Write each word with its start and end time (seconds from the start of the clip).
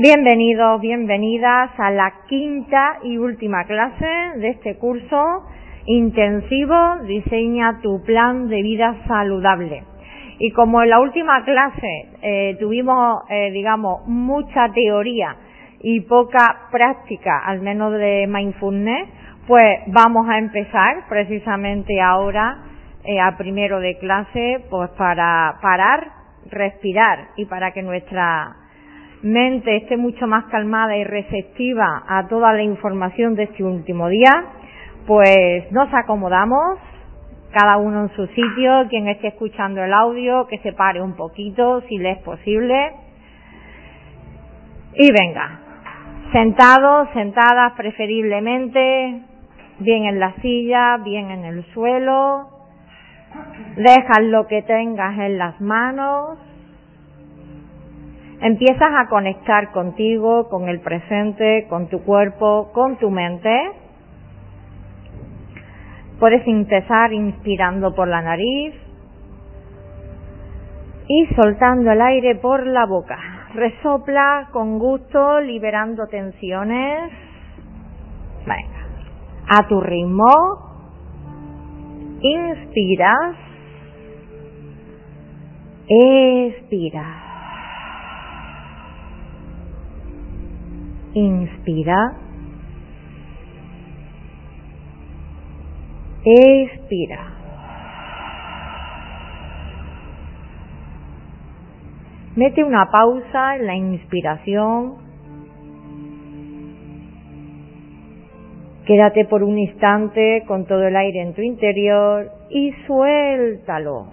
Bienvenidos, 0.00 0.80
bienvenidas 0.80 1.70
a 1.76 1.90
la 1.90 2.12
quinta 2.28 2.98
y 3.02 3.18
última 3.18 3.64
clase 3.64 4.06
de 4.36 4.50
este 4.50 4.78
curso 4.78 5.44
intensivo 5.86 6.98
Diseña 7.04 7.80
tu 7.82 8.00
plan 8.04 8.46
de 8.46 8.62
vida 8.62 8.94
saludable. 9.08 9.82
Y 10.38 10.52
como 10.52 10.84
en 10.84 10.90
la 10.90 11.00
última 11.00 11.44
clase 11.44 12.10
eh, 12.22 12.56
tuvimos, 12.60 13.24
eh, 13.28 13.50
digamos, 13.50 14.06
mucha 14.06 14.68
teoría 14.72 15.34
y 15.80 16.02
poca 16.02 16.68
práctica, 16.70 17.40
al 17.44 17.60
menos 17.60 17.92
de 17.94 18.28
mindfulness, 18.28 19.08
pues 19.48 19.80
vamos 19.88 20.28
a 20.28 20.38
empezar 20.38 21.08
precisamente 21.08 22.00
ahora 22.00 22.56
eh, 23.02 23.18
a 23.18 23.36
primero 23.36 23.80
de 23.80 23.98
clase, 23.98 24.64
pues 24.70 24.90
para 24.90 25.58
parar, 25.60 26.06
respirar 26.52 27.30
y 27.34 27.46
para 27.46 27.72
que 27.72 27.82
nuestra 27.82 28.67
mente 29.22 29.76
esté 29.76 29.96
mucho 29.96 30.26
más 30.26 30.44
calmada 30.46 30.96
y 30.96 31.04
receptiva 31.04 32.04
a 32.06 32.28
toda 32.28 32.52
la 32.52 32.62
información 32.62 33.34
de 33.34 33.44
este 33.44 33.64
último 33.64 34.08
día, 34.08 34.30
pues 35.06 35.70
nos 35.72 35.92
acomodamos, 35.92 36.78
cada 37.52 37.78
uno 37.78 38.02
en 38.02 38.08
su 38.10 38.26
sitio, 38.26 38.86
quien 38.90 39.08
esté 39.08 39.28
escuchando 39.28 39.82
el 39.82 39.92
audio, 39.92 40.46
que 40.46 40.58
se 40.58 40.72
pare 40.72 41.00
un 41.00 41.14
poquito, 41.14 41.80
si 41.88 41.96
le 41.98 42.12
es 42.12 42.18
posible. 42.18 42.92
Y 44.94 45.10
venga, 45.12 45.60
sentados, 46.32 47.08
sentadas 47.14 47.72
preferiblemente, 47.72 49.22
bien 49.78 50.04
en 50.04 50.20
la 50.20 50.34
silla, 50.42 50.98
bien 50.98 51.30
en 51.30 51.44
el 51.44 51.64
suelo, 51.72 52.48
dejas 53.76 54.22
lo 54.22 54.46
que 54.46 54.62
tengas 54.62 55.18
en 55.18 55.38
las 55.38 55.60
manos, 55.60 56.38
empiezas 58.40 58.90
a 58.94 59.08
conectar 59.08 59.72
contigo, 59.72 60.48
con 60.48 60.68
el 60.68 60.80
presente, 60.80 61.66
con 61.68 61.88
tu 61.88 62.02
cuerpo, 62.04 62.70
con 62.72 62.96
tu 62.96 63.10
mente. 63.10 63.72
Puedes 66.18 66.46
empezar 66.46 67.12
inspirando 67.12 67.94
por 67.94 68.08
la 68.08 68.22
nariz 68.22 68.74
y 71.08 71.26
soltando 71.34 71.90
el 71.90 72.00
aire 72.00 72.34
por 72.36 72.66
la 72.66 72.86
boca. 72.86 73.18
Resopla 73.54 74.48
con 74.52 74.78
gusto, 74.78 75.40
liberando 75.40 76.06
tensiones. 76.06 77.12
Venga. 78.46 78.78
A 79.48 79.66
tu 79.66 79.80
ritmo. 79.80 80.28
Inspiras. 82.20 83.36
Expira. 85.88 87.27
Inspira. 91.18 92.14
Expira. 96.24 97.22
Mete 102.36 102.62
una 102.62 102.88
pausa 102.92 103.56
en 103.56 103.66
la 103.66 103.74
inspiración. 103.74 104.94
Quédate 108.86 109.24
por 109.24 109.42
un 109.42 109.58
instante 109.58 110.44
con 110.46 110.66
todo 110.66 110.84
el 110.86 110.94
aire 110.94 111.22
en 111.22 111.34
tu 111.34 111.42
interior 111.42 112.30
y 112.48 112.72
suéltalo. 112.86 114.06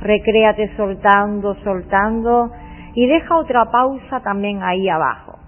Recréate 0.00 0.74
soltando, 0.76 1.56
soltando 1.56 2.50
y 2.94 3.06
deja 3.06 3.36
otra 3.36 3.70
pausa 3.70 4.20
también 4.20 4.62
ahí 4.62 4.88
abajo. 4.88 5.38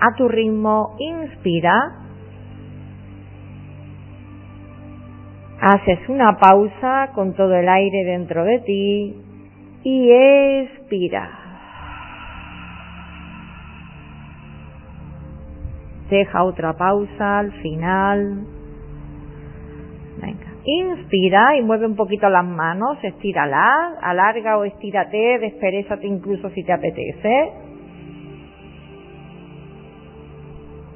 A 0.00 0.14
tu 0.16 0.28
ritmo, 0.28 0.96
inspira. 0.98 1.98
Haces 5.60 6.08
una 6.08 6.36
pausa 6.38 7.10
con 7.14 7.34
todo 7.34 7.54
el 7.54 7.68
aire 7.68 8.04
dentro 8.04 8.44
de 8.44 8.58
ti 8.60 9.16
y 9.84 10.10
expira. 10.10 11.38
Deja 16.10 16.42
otra 16.42 16.72
pausa 16.74 17.38
al 17.38 17.52
final. 17.62 18.61
Inspira 20.64 21.56
y 21.56 21.62
mueve 21.62 21.86
un 21.86 21.96
poquito 21.96 22.28
las 22.28 22.44
manos, 22.44 22.96
estírala, 23.02 23.98
alarga 24.00 24.58
o 24.58 24.64
estírate, 24.64 25.38
desperezate 25.40 26.06
incluso 26.06 26.50
si 26.50 26.62
te 26.62 26.72
apetece. 26.72 27.52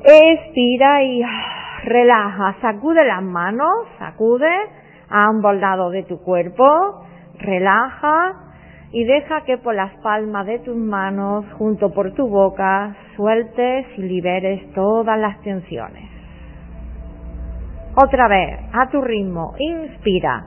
Expira 0.05 1.03
y 1.03 1.21
relaja, 1.83 2.57
sacude 2.61 3.05
las 3.05 3.23
manos, 3.23 3.89
sacude 3.99 4.53
a 5.09 5.27
ambos 5.27 5.57
lados 5.57 5.91
de 5.93 6.05
tu 6.05 6.23
cuerpo, 6.23 7.05
relaja 7.39 8.35
y 8.93 9.03
deja 9.03 9.41
que 9.43 9.59
por 9.59 9.75
las 9.75 9.93
palmas 9.97 10.47
de 10.47 10.61
tus 10.61 10.77
manos, 10.77 11.45
junto 11.59 11.93
por 11.93 12.15
tu 12.15 12.29
boca, 12.29 12.97
sueltes 13.17 13.87
y 13.97 14.03
liberes 14.03 14.73
todas 14.75 15.19
las 15.19 15.41
tensiones. 15.43 16.16
Otra 17.99 18.29
vez, 18.29 18.61
a 18.75 18.91
tu 18.91 19.01
ritmo, 19.01 19.55
inspira. 19.59 20.45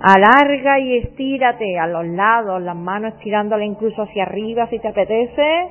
Alarga 0.00 0.78
y 0.78 0.96
estírate 0.98 1.78
a 1.78 1.86
los 1.86 2.06
lados, 2.06 2.62
las 2.62 2.76
manos 2.76 3.12
estirándola 3.14 3.62
incluso 3.62 4.04
hacia 4.04 4.22
arriba 4.22 4.66
si 4.68 4.78
te 4.78 4.88
apetece. 4.88 5.68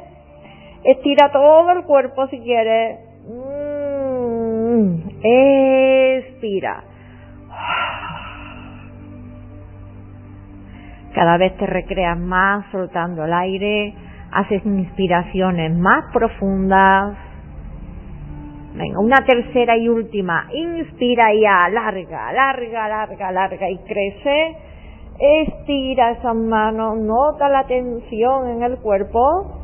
Estira 0.84 1.32
todo 1.32 1.72
el 1.72 1.86
cuerpo 1.86 2.28
si 2.28 2.40
quieres. 2.42 3.00
Mm, 3.28 4.98
expira. 5.24 6.84
Cada 11.16 11.38
vez 11.38 11.58
te 11.58 11.66
recreas 11.66 12.20
más 12.20 12.64
soltando 12.72 13.26
el 13.26 13.34
aire, 13.34 13.96
haces 14.32 14.64
inspiraciones 14.64 15.76
más 15.76 16.14
profundas 16.14 17.18
Venga, 18.78 19.00
una 19.00 19.26
tercera 19.26 19.76
y 19.76 19.90
última. 19.90 20.48
Inspira 20.54 21.34
y 21.34 21.44
alarga, 21.46 22.32
larga, 22.32 22.88
larga, 22.88 23.32
larga 23.32 23.70
y 23.70 23.78
crece. 23.80 24.56
Estira 25.20 26.12
esas 26.12 26.36
manos, 26.36 27.00
nota 27.00 27.50
la 27.50 27.66
tensión 27.66 28.50
en 28.50 28.62
el 28.62 28.78
cuerpo. 28.78 29.64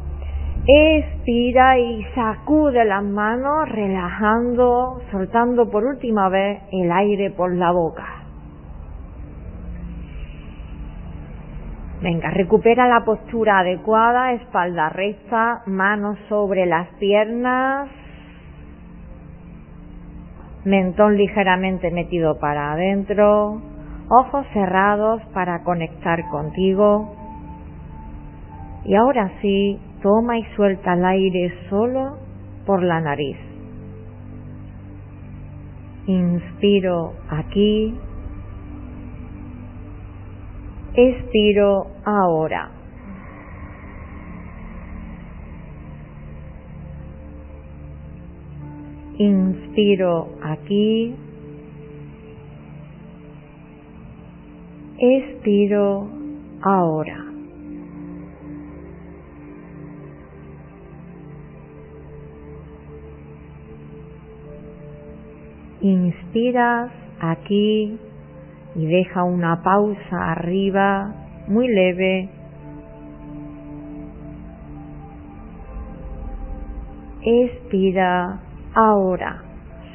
Expira 0.65 1.77
y 1.77 2.03
sacude 2.15 2.85
las 2.85 3.03
manos, 3.03 3.69
relajando, 3.69 5.01
soltando 5.11 5.69
por 5.69 5.83
última 5.83 6.29
vez 6.29 6.61
el 6.71 6.91
aire 6.91 7.29
por 7.29 7.53
la 7.53 7.71
boca. 7.71 8.23
Venga, 12.01 12.31
recupera 12.31 12.87
la 12.87 13.05
postura 13.05 13.59
adecuada, 13.59 14.33
espalda 14.33 14.89
recta, 14.89 15.61
manos 15.67 16.17
sobre 16.29 16.65
las 16.65 16.87
piernas, 16.95 17.89
mentón 20.65 21.17
ligeramente 21.17 21.91
metido 21.91 22.39
para 22.39 22.73
adentro, 22.73 23.61
ojos 24.09 24.45
cerrados 24.53 25.21
para 25.33 25.63
conectar 25.63 26.27
contigo. 26.29 27.15
Y 28.85 28.95
ahora 28.95 29.31
sí, 29.41 29.79
toma 30.01 30.37
y 30.37 30.43
suelta 30.55 30.93
el 30.93 31.05
aire 31.05 31.53
solo 31.69 32.17
por 32.65 32.83
la 32.83 32.99
nariz. 33.01 33.37
Inspiro 36.05 37.13
aquí. 37.29 37.97
Expiro 40.95 41.87
ahora. 42.05 42.82
Inspiro 49.23 50.27
aquí. 50.41 51.15
Expiro 54.99 56.09
ahora. 56.61 57.23
Inspiras 65.79 66.91
aquí 67.21 67.97
y 68.75 68.85
deja 68.85 69.23
una 69.23 69.63
pausa 69.63 70.31
arriba 70.33 71.15
muy 71.47 71.69
leve. 71.69 72.29
Expira 77.21 78.41
ahora, 78.73 79.41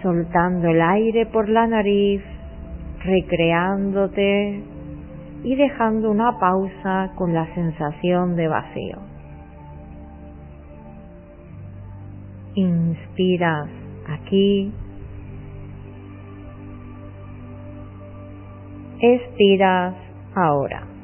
soltando 0.03 0.69
el 0.69 0.81
aire 0.81 1.27
por 1.27 1.49
la 1.49 1.67
nariz, 1.67 2.23
recreándote 3.05 4.63
y 5.45 5.55
dejando 5.55 6.11
una 6.11 6.39
pausa 6.39 7.13
con 7.17 7.33
la 7.33 7.47
sensación 7.55 8.37
de 8.37 8.49
vacío. 8.49 8.99
Inspiras 12.55 13.69
aquí. 14.09 14.73
Expiras 19.01 19.95
ahora. 20.35 20.98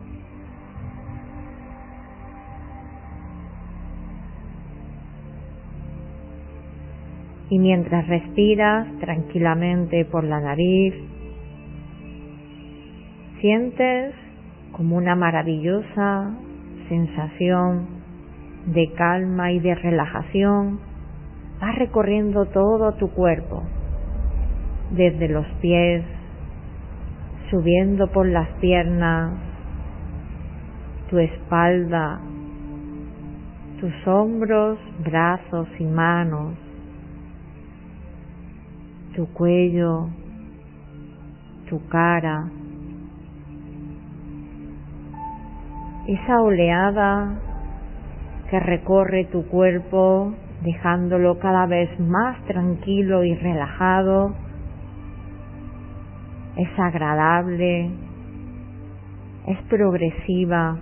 Y 7.50 7.58
mientras 7.58 8.06
respiras 8.08 8.88
tranquilamente 9.00 10.04
por 10.04 10.24
la 10.24 10.40
nariz, 10.40 10.94
sientes 13.40 14.14
como 14.72 14.96
una 14.96 15.14
maravillosa 15.14 16.34
sensación 16.88 17.86
de 18.66 18.92
calma 18.92 19.52
y 19.52 19.60
de 19.60 19.74
relajación. 19.74 20.80
Va 21.62 21.72
recorriendo 21.72 22.46
todo 22.46 22.92
tu 22.94 23.10
cuerpo, 23.10 23.62
desde 24.90 25.28
los 25.28 25.46
pies, 25.60 26.04
subiendo 27.50 28.08
por 28.08 28.26
las 28.26 28.48
piernas, 28.60 29.34
tu 31.10 31.18
espalda, 31.18 32.20
tus 33.80 33.92
hombros, 34.06 34.78
brazos 35.04 35.68
y 35.78 35.84
manos, 35.84 36.54
tu 39.14 39.26
cuello, 39.32 40.08
tu 41.68 41.86
cara, 41.88 42.50
esa 46.06 46.42
oleada 46.42 47.38
que 48.50 48.60
recorre 48.60 49.24
tu 49.32 49.46
cuerpo 49.46 50.34
dejándolo 50.62 51.38
cada 51.38 51.66
vez 51.66 51.98
más 52.00 52.42
tranquilo 52.44 53.24
y 53.24 53.34
relajado, 53.34 54.34
es 56.56 56.68
agradable, 56.78 57.90
es 59.46 59.58
progresiva. 59.68 60.76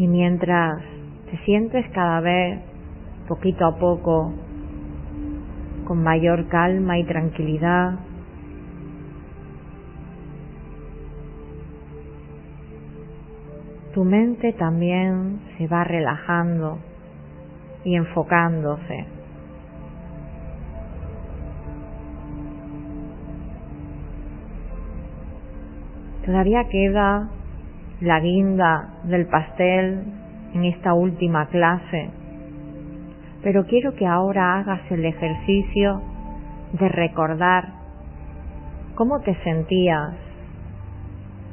Y 0.00 0.08
mientras 0.08 0.82
te 1.30 1.36
sientes 1.44 1.86
cada 1.90 2.20
vez 2.20 2.58
poquito 3.28 3.66
a 3.66 3.76
poco 3.76 4.32
con 5.86 6.02
mayor 6.02 6.48
calma 6.48 6.98
y 6.98 7.04
tranquilidad. 7.04 7.98
Tu 13.92 14.02
mente 14.02 14.54
también 14.54 15.38
se 15.58 15.66
va 15.66 15.84
relajando 15.84 16.78
y 17.84 17.94
enfocándose. 17.94 19.04
Todavía 26.24 26.64
queda 26.70 27.28
la 28.00 28.20
guinda 28.20 28.88
del 29.04 29.26
pastel 29.26 30.04
en 30.54 30.64
esta 30.64 30.94
última 30.94 31.46
clase 31.46 32.10
pero 33.42 33.64
quiero 33.66 33.94
que 33.94 34.06
ahora 34.06 34.58
hagas 34.58 34.80
el 34.90 35.04
ejercicio 35.04 36.02
de 36.74 36.88
recordar 36.88 37.68
cómo 38.94 39.20
te 39.20 39.34
sentías, 39.42 40.14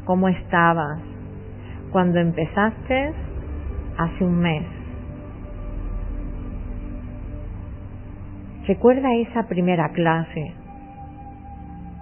cómo 0.05 0.27
estabas 0.27 0.99
cuando 1.91 2.19
empezaste 2.19 3.13
hace 3.97 4.23
un 4.23 4.39
mes. 4.39 4.65
Recuerda 8.67 9.13
esa 9.15 9.47
primera 9.47 9.89
clase, 9.93 10.53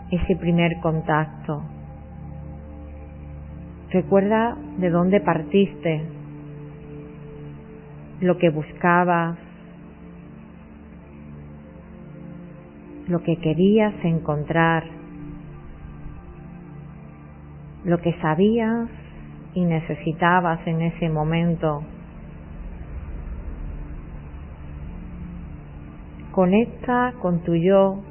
ese 0.09 0.36
primer 0.36 0.80
contacto. 0.81 1.62
Recuerda 3.95 4.57
de 4.77 4.89
dónde 4.89 5.21
partiste, 5.21 6.01
lo 8.19 8.38
que 8.38 8.50
buscabas, 8.50 9.38
lo 13.07 13.24
que 13.24 13.38
querías 13.38 13.94
encontrar, 14.03 14.83
lo 17.86 17.97
que 18.00 18.12
sabías 18.19 18.89
y 19.53 19.63
necesitabas 19.63 20.59
en 20.68 20.81
ese 20.81 21.07
momento. 21.07 21.81
Conecta 26.33 27.13
con 27.21 27.39
tu 27.44 27.56
yo 27.56 28.03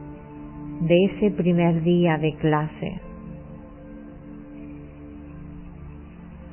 de 0.81 1.05
ese 1.05 1.31
primer 1.31 1.83
día 1.83 2.17
de 2.17 2.35
clase, 2.37 3.04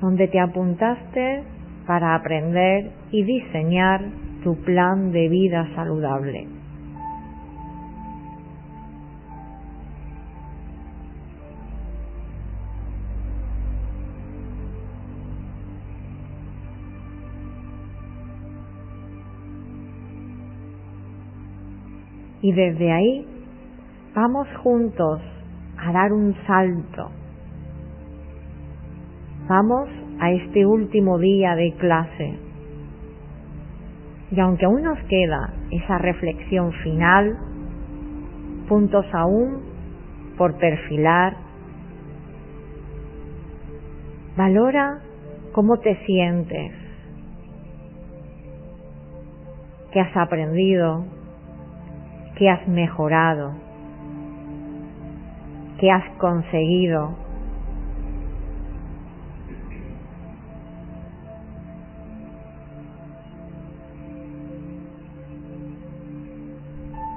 donde 0.01 0.27
te 0.27 0.39
apuntaste 0.39 1.44
para 1.86 2.15
aprender 2.15 2.92
y 3.12 3.24
diseñar 3.24 4.01
tu 4.44 4.56
plan 4.63 5.12
de 5.12 5.30
vida 5.30 5.68
saludable. 5.75 6.48
Y 22.43 22.53
desde 22.53 22.91
ahí 22.91 23.27
vamos 24.15 24.48
juntos 24.63 25.22
a 25.77 25.91
dar 25.91 26.12
un 26.12 26.36
salto. 26.48 27.20
Vamos 29.53 29.89
a 30.22 30.31
este 30.31 30.65
último 30.65 31.20
día 31.20 31.55
de 31.55 31.74
clase. 31.74 32.39
Y 34.31 34.39
aunque 34.39 34.63
aún 34.63 34.81
nos 34.81 34.98
queda 35.10 35.53
esa 35.72 35.98
reflexión 35.98 36.72
final, 36.72 37.38
puntos 38.70 39.05
aún 39.12 39.58
por 40.38 40.58
perfilar, 40.58 41.36
valora 44.38 45.01
cómo 45.51 45.79
te 45.79 45.98
sientes, 46.05 46.72
qué 49.91 50.00
has 50.00 50.15
aprendido, 50.15 51.03
qué 52.38 52.50
has 52.50 52.65
mejorado, 52.70 53.51
qué 55.77 55.91
has 55.91 56.10
conseguido. 56.20 57.30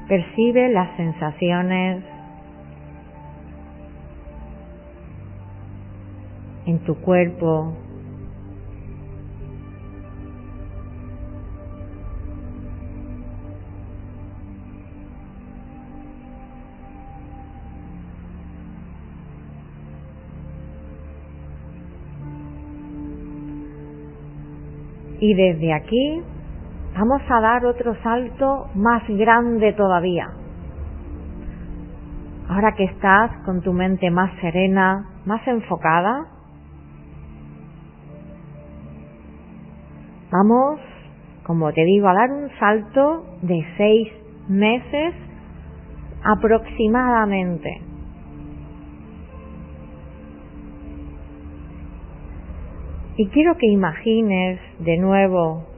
Percibe 0.08 0.68
las 0.68 0.94
sensaciones 0.96 2.04
en 6.66 6.78
tu 6.80 6.94
cuerpo, 6.96 7.74
Y 25.20 25.32
desde 25.32 25.72
aquí 25.72 26.22
Vamos 26.96 27.22
a 27.28 27.40
dar 27.40 27.66
otro 27.66 27.92
salto 28.04 28.68
más 28.76 29.02
grande 29.08 29.72
todavía. 29.72 30.28
Ahora 32.48 32.72
que 32.76 32.84
estás 32.84 33.32
con 33.44 33.62
tu 33.62 33.72
mente 33.72 34.12
más 34.12 34.30
serena, 34.40 35.04
más 35.26 35.44
enfocada, 35.48 36.26
vamos, 40.30 40.78
como 41.44 41.72
te 41.72 41.84
digo, 41.84 42.06
a 42.06 42.14
dar 42.14 42.30
un 42.30 42.48
salto 42.60 43.24
de 43.42 43.66
seis 43.76 44.12
meses 44.48 45.14
aproximadamente. 46.22 47.82
Y 53.16 53.28
quiero 53.30 53.56
que 53.56 53.66
imagines 53.66 54.60
de 54.78 54.96
nuevo 54.98 55.73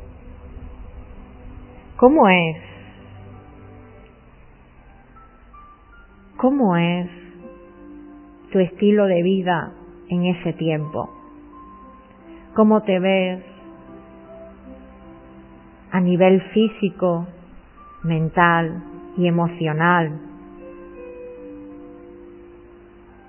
cómo 1.97 2.29
es, 2.29 2.57
cómo 6.37 6.76
es 6.76 7.09
tu 8.53 8.59
estilo 8.59 9.07
de 9.07 9.23
vida 9.23 9.73
en 10.09 10.26
ese 10.26 10.53
tiempo, 10.53 11.09
cómo 12.55 12.83
te 12.83 12.99
ves 12.99 13.43
a 15.91 16.00
nivel 16.00 16.43
físico, 16.53 17.26
mental 18.03 18.83
y 19.17 19.26
emocional, 19.26 20.21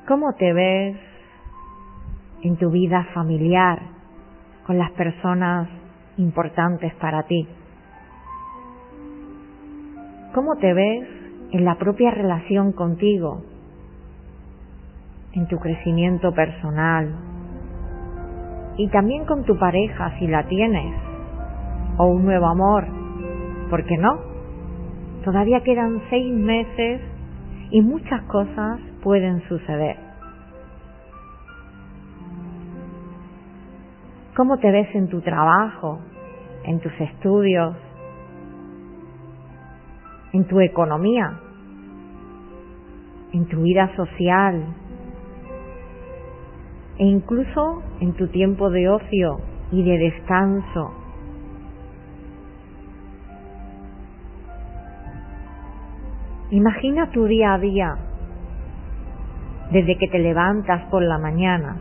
cómo 0.08 0.34
te 0.34 0.52
ves 0.52 0.98
en 2.42 2.58
tu 2.58 2.70
vida 2.70 3.08
familiar, 3.14 3.80
con 4.66 4.78
las 4.78 4.92
personas 4.92 5.70
importantes 6.18 6.94
para 6.96 7.24
ti. 7.24 7.48
¿Cómo 10.34 10.56
te 10.58 10.74
ves 10.74 11.08
en 11.52 11.66
la 11.66 11.76
propia 11.76 12.12
relación 12.12 12.74
contigo? 12.74 13.44
En 15.34 15.48
tu 15.48 15.58
crecimiento 15.58 16.34
personal. 16.34 17.16
Y 18.78 18.90
también 18.90 19.26
con 19.26 19.46
tu 19.46 19.58
pareja 19.58 20.18
si 20.20 20.28
la 20.28 20.44
tienes. 20.48 20.94
O 21.98 22.08
un 22.08 22.26
nuevo 22.26 22.48
amor. 22.48 22.86
¿Por 23.70 23.86
qué 23.86 23.98
no? 23.98 24.20
Todavía 25.24 25.62
quedan 25.62 26.02
seis 26.10 26.34
meses 26.34 27.02
y 27.72 27.82
muchas 27.82 28.22
cosas 28.24 28.80
pueden 29.02 29.42
suceder. 29.48 29.98
¿Cómo 34.36 34.58
te 34.58 34.72
ves 34.72 34.94
en 34.94 35.08
tu 35.08 35.22
trabajo, 35.22 36.00
en 36.64 36.80
tus 36.80 36.94
estudios, 37.00 37.76
en 40.34 40.46
tu 40.46 40.60
economía, 40.60 41.40
en 43.34 43.46
tu 43.48 43.62
vida 43.62 43.96
social 43.96 44.64
e 46.98 47.06
incluso 47.06 47.84
en 48.00 48.14
tu 48.14 48.28
tiempo 48.28 48.70
de 48.70 48.90
ocio 48.90 49.40
y 49.72 49.84
de 49.84 49.98
descanso? 49.98 50.92
Imagina 56.50 57.12
tu 57.12 57.26
día 57.26 57.54
a 57.54 57.60
día 57.60 57.98
desde 59.72 59.98
que 59.98 60.08
te 60.08 60.20
levantas 60.20 60.82
por 60.90 61.04
la 61.04 61.18
mañana. 61.18 61.76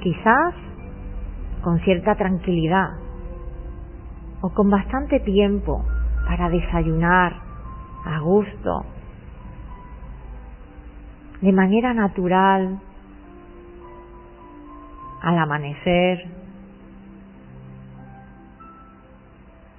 Quizás 0.00 0.54
con 1.62 1.78
cierta 1.80 2.14
tranquilidad 2.14 2.88
o 4.40 4.50
con 4.50 4.70
bastante 4.70 5.20
tiempo 5.20 5.84
para 6.26 6.48
desayunar 6.48 7.47
a 8.04 8.20
gusto, 8.20 8.84
de 11.40 11.52
manera 11.52 11.94
natural, 11.94 12.80
al 15.22 15.38
amanecer, 15.38 16.24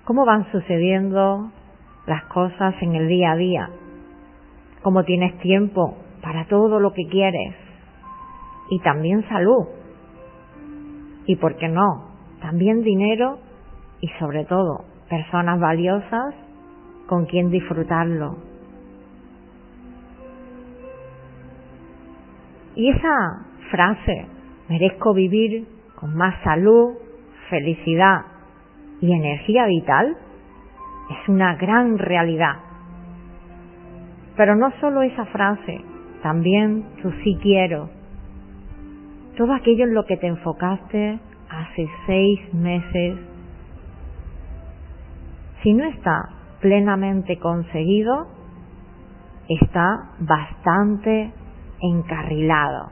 cómo 0.06 0.26
van 0.26 0.52
sucediendo 0.52 1.52
las 2.08 2.24
cosas 2.26 2.76
en 2.82 2.96
el 2.96 3.08
día 3.08 3.32
a 3.32 3.36
día, 3.36 3.70
cómo 4.82 5.04
tienes 5.04 5.38
tiempo 5.40 5.98
para 6.22 6.46
todo 6.48 6.80
lo 6.80 6.94
que 6.94 7.08
quieres 7.10 7.56
y 8.70 8.80
también 8.80 9.28
salud. 9.30 9.68
Y, 11.26 11.36
¿por 11.36 11.58
qué 11.58 11.68
no?, 11.68 12.10
también 12.42 12.82
dinero 12.82 13.38
y 14.02 14.08
sobre 14.20 14.46
todo 14.46 14.86
personas 15.10 15.60
valiosas 15.60 16.34
con 17.10 17.26
quien 17.26 17.50
disfrutarlo. 17.50 18.38
Y 22.76 22.88
esa 22.92 23.48
frase, 23.72 24.28
merezco 24.70 25.16
vivir 25.16 25.68
con 25.96 26.16
más 26.16 26.36
salud, 26.44 26.94
felicidad 27.50 28.26
y 29.02 29.12
energía 29.12 29.66
vital, 29.66 30.16
es 31.10 31.30
una 31.30 31.56
gran 31.56 31.98
realidad. 31.98 32.58
Pero 34.38 34.56
no 34.56 34.72
solo 34.80 35.02
esa 35.02 35.26
frase, 35.26 35.82
también 36.22 36.86
tu 37.02 37.12
sí 37.24 37.40
quiero, 37.42 37.90
todo 39.36 39.52
aquello 39.54 39.86
en 39.86 39.96
lo 39.96 40.06
que 40.06 40.18
te 40.18 40.28
enfocaste 40.28 41.20
hace 41.50 41.90
seis 42.06 42.54
meses, 42.54 43.18
si 45.64 45.74
no 45.74 45.86
está 45.86 46.39
plenamente 46.62 47.40
conseguido, 47.40 48.28
está 49.48 50.12
bastante 50.20 51.32
encarrilado. 51.82 52.92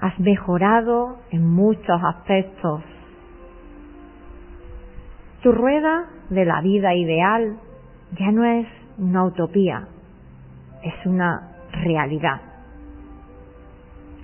Has 0.00 0.18
mejorado 0.18 1.18
en 1.30 1.46
muchos 1.46 2.00
aspectos. 2.02 2.82
Tu 5.42 5.52
rueda 5.52 6.06
de 6.30 6.44
la 6.44 6.60
vida 6.62 6.94
ideal 6.94 7.58
ya 8.18 8.30
no 8.32 8.44
es 8.44 8.66
una 8.98 9.24
utopía, 9.24 9.88
es 10.82 11.06
una 11.06 11.52
realidad 11.72 12.40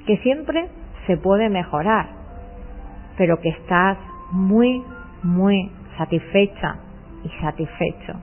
que 0.07 0.17
siempre 0.19 0.69
se 1.07 1.17
puede 1.17 1.49
mejorar, 1.51 2.09
pero 3.19 3.41
que 3.41 3.51
estás 3.51 3.99
muy, 4.31 4.85
muy 5.23 5.71
satisfecha 5.97 6.77
y 7.25 7.29
satisfecho. 7.41 8.15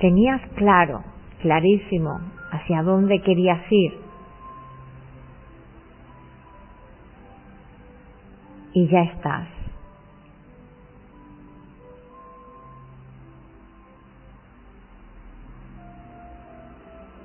Tenías 0.00 0.40
claro, 0.56 1.02
clarísimo, 1.42 2.20
hacia 2.50 2.82
dónde 2.82 3.20
querías 3.20 3.60
ir. 3.70 4.00
Y 8.72 8.88
ya 8.88 9.02
estás. 9.02 9.59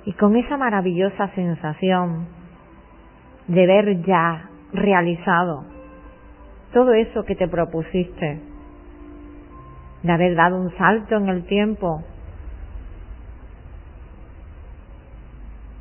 Y 0.06 0.12
con 0.12 0.36
esa 0.36 0.56
maravillosa 0.56 1.28
sensación 1.34 2.28
de 3.48 3.66
ver 3.66 4.02
ya 4.02 4.48
realizado 4.72 5.64
todo 6.72 6.94
eso 6.94 7.24
que 7.24 7.34
te 7.34 7.48
propusiste, 7.48 8.40
de 10.02 10.12
haber 10.12 10.36
dado 10.36 10.60
un 10.60 10.70
salto 10.76 11.16
en 11.16 11.28
el 11.28 11.44
tiempo, 11.46 12.04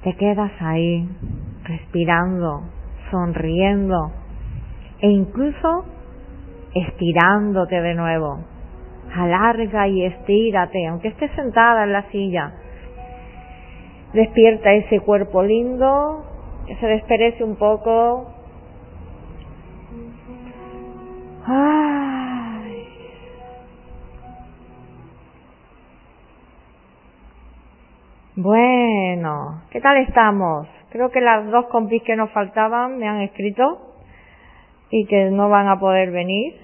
te 0.03 0.15
quedas 0.15 0.51
ahí 0.60 1.08
respirando, 1.63 2.63
sonriendo 3.12 4.12
e 5.01 5.08
incluso 5.08 5.86
estirándote 6.74 7.79
de 7.79 7.94
nuevo. 7.94 8.44
Alarga 9.13 9.88
y 9.88 10.03
estírate, 10.05 10.88
aunque 10.88 11.10
estés 11.10 11.32
sentada 11.36 11.84
en 11.84 11.94
la 11.94 12.10
silla 12.10 12.53
Despierta 14.15 14.72
ese 14.72 15.01
cuerpo 15.01 15.43
lindo, 15.43 16.24
que 16.65 16.77
se 16.77 16.88
desperece 16.88 17.43
un 17.43 17.57
poco. 17.57 18.31
Ay. 21.45 22.88
Bueno, 28.38 29.63
¿qué 29.69 29.81
tal 29.81 29.98
estamos? 29.98 30.65
Creo 30.91 31.12
que 31.12 31.19
las 31.19 31.51
dos 31.51 31.65
compis 31.65 32.01
que 32.03 32.15
nos 32.15 32.31
faltaban 32.31 32.98
me 32.98 33.10
han 33.10 33.19
escrito 33.19 33.98
y 34.91 35.07
que 35.07 35.29
no 35.29 35.50
van 35.50 35.67
a 35.67 35.77
poder 35.77 36.12
venir. 36.12 36.55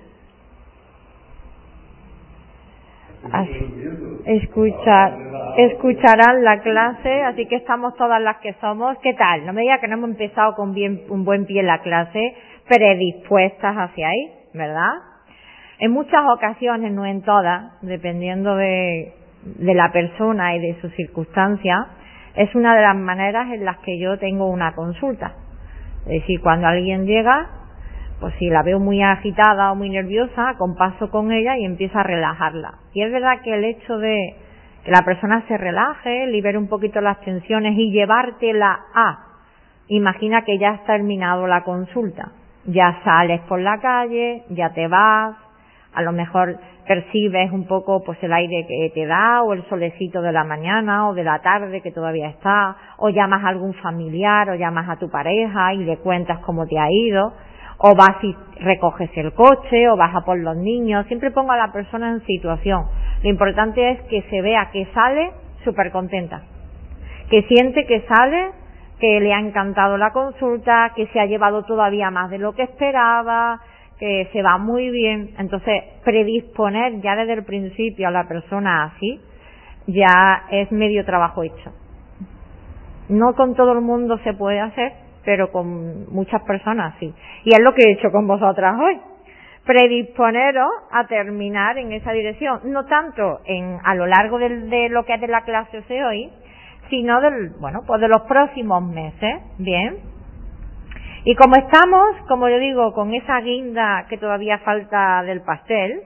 Escuchar 4.23 5.30
escucharán 5.57 6.43
la 6.43 6.61
clase, 6.61 7.23
así 7.23 7.45
que 7.47 7.57
estamos 7.57 7.95
todas 7.95 8.21
las 8.21 8.37
que 8.37 8.53
somos. 8.61 8.97
¿Qué 9.01 9.13
tal? 9.13 9.45
No 9.45 9.53
me 9.53 9.61
diga 9.61 9.79
que 9.79 9.87
no 9.87 9.95
hemos 9.95 10.11
empezado 10.11 10.55
con 10.55 10.73
bien, 10.73 11.03
un 11.09 11.23
buen 11.25 11.45
pie 11.45 11.61
en 11.61 11.67
la 11.67 11.81
clase, 11.81 12.35
predispuestas 12.67 13.75
hacia 13.75 14.09
ahí, 14.09 14.31
¿verdad? 14.53 14.91
En 15.79 15.91
muchas 15.91 16.21
ocasiones, 16.35 16.91
no 16.91 17.05
en 17.05 17.21
todas, 17.23 17.81
dependiendo 17.81 18.55
de, 18.55 19.13
de 19.43 19.73
la 19.73 19.91
persona 19.91 20.55
y 20.55 20.59
de 20.59 20.79
sus 20.81 20.93
circunstancias, 20.95 21.87
es 22.35 22.53
una 22.55 22.75
de 22.75 22.81
las 22.81 22.95
maneras 22.95 23.51
en 23.51 23.65
las 23.65 23.77
que 23.79 23.99
yo 23.99 24.17
tengo 24.19 24.47
una 24.47 24.73
consulta. 24.73 25.33
Es 26.05 26.21
decir, 26.21 26.39
cuando 26.41 26.67
alguien 26.67 27.05
llega, 27.05 27.49
pues 28.19 28.33
si 28.39 28.47
la 28.49 28.63
veo 28.63 28.79
muy 28.79 29.01
agitada 29.01 29.71
o 29.71 29.75
muy 29.75 29.89
nerviosa, 29.89 30.55
compaso 30.57 31.09
con 31.09 31.31
ella 31.31 31.57
y 31.57 31.65
empiezo 31.65 31.97
a 31.97 32.03
relajarla. 32.03 32.75
Y 32.93 33.03
es 33.03 33.11
verdad 33.11 33.41
que 33.43 33.53
el 33.53 33.65
hecho 33.65 33.97
de 33.97 34.35
que 34.83 34.91
la 34.91 35.03
persona 35.03 35.43
se 35.47 35.57
relaje, 35.57 36.27
libere 36.27 36.57
un 36.57 36.67
poquito 36.67 37.01
las 37.01 37.19
tensiones 37.21 37.73
y 37.77 37.91
llevártela 37.91 38.79
a, 38.93 39.19
imagina 39.87 40.43
que 40.43 40.57
ya 40.57 40.71
has 40.71 40.85
terminado 40.85 41.47
la 41.47 41.63
consulta, 41.63 42.31
ya 42.65 42.99
sales 43.03 43.41
por 43.41 43.59
la 43.59 43.79
calle, 43.79 44.43
ya 44.49 44.71
te 44.73 44.87
vas, 44.87 45.35
a 45.93 46.01
lo 46.01 46.11
mejor 46.11 46.57
percibes 46.87 47.51
un 47.51 47.67
poco 47.67 48.01
pues 48.03 48.17
el 48.23 48.33
aire 48.33 48.65
que 48.67 48.91
te 48.93 49.05
da 49.05 49.43
o 49.43 49.53
el 49.53 49.63
solecito 49.69 50.21
de 50.21 50.31
la 50.31 50.43
mañana 50.43 51.09
o 51.09 51.13
de 51.13 51.23
la 51.23 51.39
tarde 51.39 51.81
que 51.81 51.91
todavía 51.91 52.29
está 52.29 52.75
o 52.97 53.09
llamas 53.09 53.43
a 53.43 53.49
algún 53.49 53.73
familiar 53.75 54.49
o 54.49 54.55
llamas 54.55 54.89
a 54.89 54.97
tu 54.97 55.09
pareja 55.09 55.73
y 55.73 55.83
le 55.83 55.97
cuentas 55.97 56.39
cómo 56.39 56.65
te 56.65 56.79
ha 56.79 56.87
ido 56.89 57.33
o 57.83 57.95
vas 57.95 58.23
y 58.23 58.35
recoges 58.59 59.09
el 59.15 59.33
coche 59.33 59.89
o 59.89 59.97
vas 59.97 60.15
a 60.15 60.21
por 60.21 60.37
los 60.37 60.55
niños. 60.55 61.05
Siempre 61.07 61.31
pongo 61.31 61.51
a 61.51 61.57
la 61.57 61.71
persona 61.71 62.11
en 62.11 62.25
situación. 62.25 62.85
Lo 63.23 63.29
importante 63.29 63.91
es 63.91 64.01
que 64.03 64.21
se 64.29 64.41
vea 64.41 64.69
que 64.71 64.85
sale 64.93 65.31
súper 65.63 65.91
contenta 65.91 66.43
que 67.31 67.43
siente 67.43 67.85
que 67.85 68.01
sale 68.01 68.51
que 68.99 69.19
le 69.19 69.33
ha 69.33 69.39
encantado 69.39 69.97
la 69.97 70.11
consulta 70.11 70.91
que 70.95 71.07
se 71.07 71.19
ha 71.19 71.25
llevado 71.25 71.63
todavía 71.63 72.11
más 72.11 72.29
de 72.29 72.37
lo 72.37 72.53
que 72.53 72.63
esperaba 72.63 73.61
que 73.97 74.27
se 74.33 74.41
va 74.41 74.57
muy 74.57 74.89
bien, 74.89 75.29
entonces 75.37 75.83
predisponer 76.03 77.01
ya 77.01 77.15
desde 77.15 77.33
el 77.33 77.45
principio 77.45 78.07
a 78.07 78.11
la 78.11 78.27
persona 78.27 78.85
así, 78.85 79.21
ya 79.85 80.43
es 80.49 80.71
medio 80.71 81.05
trabajo 81.05 81.43
hecho. 81.43 81.71
No 83.09 83.33
con 83.35 83.53
todo 83.55 83.73
el 83.73 83.81
mundo 83.81 84.17
se 84.23 84.33
puede 84.33 84.59
hacer, 84.59 84.93
pero 85.23 85.51
con 85.51 86.11
muchas 86.13 86.41
personas 86.43 86.95
sí. 86.99 87.13
Y 87.43 87.53
es 87.53 87.59
lo 87.59 87.73
que 87.73 87.83
he 87.83 87.93
hecho 87.93 88.11
con 88.11 88.27
vosotras 88.27 88.75
hoy. 88.79 88.99
Predisponeros 89.65 90.69
a 90.91 91.05
terminar 91.05 91.77
en 91.77 91.91
esa 91.91 92.11
dirección, 92.11 92.61
no 92.65 92.85
tanto 92.85 93.41
en, 93.45 93.77
a 93.83 93.93
lo 93.93 94.07
largo 94.07 94.39
de, 94.39 94.89
lo 94.89 95.05
que 95.05 95.13
es 95.13 95.21
de 95.21 95.27
la 95.27 95.41
clase 95.41 95.81
de 95.81 96.03
hoy, 96.03 96.29
sino 96.89 97.21
del, 97.21 97.51
bueno, 97.59 97.81
pues 97.85 98.01
de 98.01 98.07
los 98.07 98.21
próximos 98.23 98.83
meses, 98.83 99.41
bien, 99.59 99.99
y 101.23 101.35
como 101.35 101.55
estamos, 101.55 102.15
como 102.27 102.49
yo 102.49 102.57
digo, 102.57 102.93
con 102.93 103.13
esa 103.13 103.39
guinda 103.41 104.07
que 104.09 104.17
todavía 104.17 104.57
falta 104.59 105.21
del 105.21 105.41
pastel, 105.41 106.01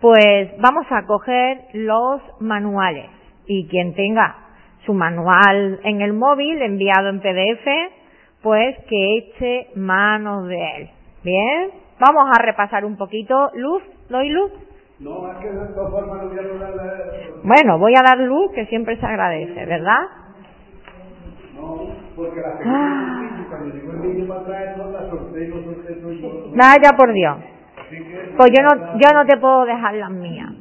pues 0.00 0.50
vamos 0.58 0.86
a 0.90 1.04
coger 1.04 1.60
los 1.74 2.22
manuales. 2.40 3.10
Y 3.46 3.68
quien 3.68 3.94
tenga 3.94 4.36
su 4.86 4.94
manual 4.94 5.80
en 5.84 6.00
el 6.00 6.14
móvil 6.14 6.62
enviado 6.62 7.10
en 7.10 7.20
PDF, 7.20 7.66
pues 8.44 8.76
que 8.88 9.16
eche 9.16 9.68
mano 9.74 10.44
de 10.44 10.76
él. 10.76 10.90
Bien, 11.24 11.70
vamos 11.98 12.30
a 12.30 12.42
repasar 12.42 12.84
un 12.84 12.98
poquito. 12.98 13.50
Luz, 13.54 13.82
¿doy 14.10 14.28
luz? 14.28 14.52
No, 15.00 15.32
es 15.32 15.38
que 15.38 15.48
de 15.48 15.74
todas 15.74 15.90
formas 15.90 16.22
no 16.22 16.28
voy 16.28 16.38
a 16.38 16.42
lograr 16.42 16.72
Bueno, 17.42 17.78
voy 17.78 17.94
a 17.96 18.02
dar 18.02 18.18
luz, 18.18 18.52
que 18.54 18.66
siempre 18.66 19.00
se 19.00 19.06
agradece, 19.06 19.64
¿verdad? 19.64 20.02
No, 21.56 21.88
porque 22.14 22.40
la 22.40 22.48
ah. 22.66 23.46
cuando 23.48 23.74
llegó 23.74 23.92
el 23.92 24.00
niño 24.02 24.28
para 24.28 24.40
atrás, 24.40 24.76
no 24.76 24.90
la 24.90 25.08
sorteé, 25.08 25.48
no 25.48 25.64
sorteé 25.64 26.20
yo. 26.20 26.50
Vaya 26.54 26.90
por 26.96 27.12
Dios. 27.14 27.36
Pues 28.36 28.50
yo 28.50 28.62
no, 28.62 28.98
yo 28.98 29.12
no 29.14 29.24
te 29.24 29.38
puedo 29.38 29.64
dejar 29.64 29.94
las 29.94 30.10
mías. 30.10 30.52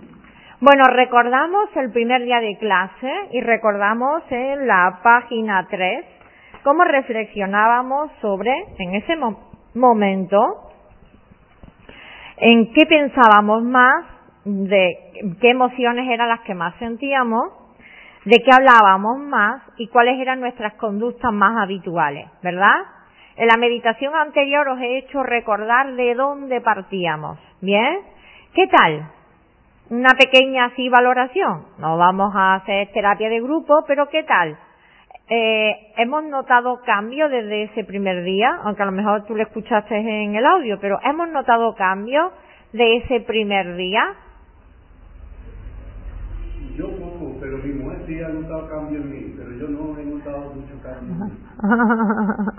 Bueno, 0.62 0.86
recordamos 0.86 1.70
el 1.76 1.92
primer 1.92 2.24
día 2.24 2.40
de 2.40 2.58
clase 2.58 3.12
y 3.32 3.42
recordamos 3.42 4.24
en 4.30 4.66
la 4.66 5.00
página 5.04 5.68
3 5.70 6.06
cómo 6.64 6.84
reflexionábamos 6.84 8.12
sobre, 8.22 8.54
en 8.80 8.96
ese 8.96 9.16
momento, 9.74 10.72
en 12.38 12.74
qué 12.74 12.86
pensábamos 12.86 13.64
más, 13.64 14.06
de 14.46 15.38
qué 15.40 15.50
emociones 15.52 16.10
eran 16.10 16.30
las 16.30 16.42
que 16.42 16.54
más 16.54 16.76
sentíamos 16.78 17.64
de 18.26 18.40
qué 18.40 18.52
hablábamos 18.54 19.20
más 19.20 19.62
y 19.78 19.88
cuáles 19.88 20.20
eran 20.20 20.40
nuestras 20.40 20.74
conductas 20.76 21.32
más 21.34 21.58
habituales, 21.62 22.30
¿verdad? 22.42 22.76
En 23.36 23.48
la 23.48 23.58
meditación 23.58 24.16
anterior 24.16 24.68
os 24.70 24.80
he 24.80 25.00
hecho 25.00 25.24
recordar 25.24 25.94
de 25.96 26.14
dónde 26.16 26.62
partíamos, 26.62 27.40
¿bien? 27.62 28.00
¿Qué 28.54 28.68
tal? 28.68 29.10
Una 29.90 30.12
pequeña 30.14 30.66
así 30.66 30.88
valoración. 30.88 31.66
No 31.80 31.98
vamos 31.98 32.34
a 32.36 32.56
hacer 32.56 32.92
terapia 32.94 33.30
de 33.30 33.42
grupo, 33.42 33.84
pero 33.88 34.08
¿qué 34.08 34.24
tal? 34.24 34.58
Eh, 35.30 35.94
hemos 35.98 36.24
notado 36.26 36.82
cambio 36.86 37.30
desde 37.30 37.64
ese 37.64 37.84
primer 37.86 38.24
día, 38.24 38.60
aunque 38.64 38.84
a 38.84 38.86
lo 38.86 38.92
mejor 38.92 39.26
tú 39.26 39.36
lo 39.36 39.44
escuchaste 39.44 39.96
en 39.96 40.36
el 40.36 40.46
audio, 40.46 40.80
pero 40.80 41.00
hemos 41.04 41.30
notado 41.30 41.74
cambio 41.76 42.32
de 42.74 42.98
ese 42.98 43.22
primer 43.22 43.76
día. 43.76 44.04
Yo 46.76 46.90
pero 47.40 47.58
mi 47.58 47.74
mujer 47.74 48.00
sí 48.08 48.22
ha 48.22 48.30
notado 48.30 48.70
cambio 48.70 49.00
en 49.02 49.12
mí, 49.12 49.34
pero 49.38 49.52
yo 49.52 49.68
no 49.68 49.98
he 50.00 50.06
notado 50.06 50.54
mucho 50.54 50.74
cambio. 50.82 51.30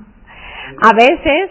a 0.82 0.92
veces... 0.94 1.50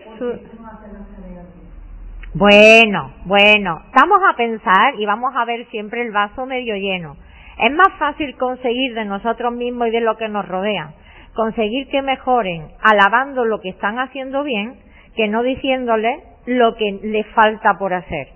Bueno, 2.36 3.14
bueno, 3.26 3.80
vamos 3.94 4.20
a 4.28 4.36
pensar 4.36 4.96
y 4.98 5.06
vamos 5.06 5.36
a 5.36 5.46
ver 5.46 5.68
siempre 5.70 6.02
el 6.02 6.12
vaso 6.12 6.48
medio 6.48 6.76
lleno. 6.76 7.16
Es 7.60 7.72
más 7.72 7.90
fácil 8.00 8.36
conseguir 8.38 8.96
de 8.96 9.06
nosotros 9.06 9.54
mismos 9.54 9.90
y 9.90 9.92
de 9.92 10.02
lo 10.02 10.18
que 10.18 10.28
nos 10.28 10.48
rodea, 10.48 10.94
conseguir 11.36 11.88
que 11.90 12.02
mejoren 12.02 12.68
alabando 12.82 13.46
lo 13.46 13.60
que 13.62 13.70
están 13.70 14.00
haciendo 14.00 14.44
bien, 14.44 14.76
que 15.16 15.28
no 15.28 15.44
diciéndole 15.44 16.24
lo 16.46 16.76
que 16.76 17.00
le 17.04 17.24
falta 17.36 17.78
por 17.78 17.94
hacer. 17.94 18.28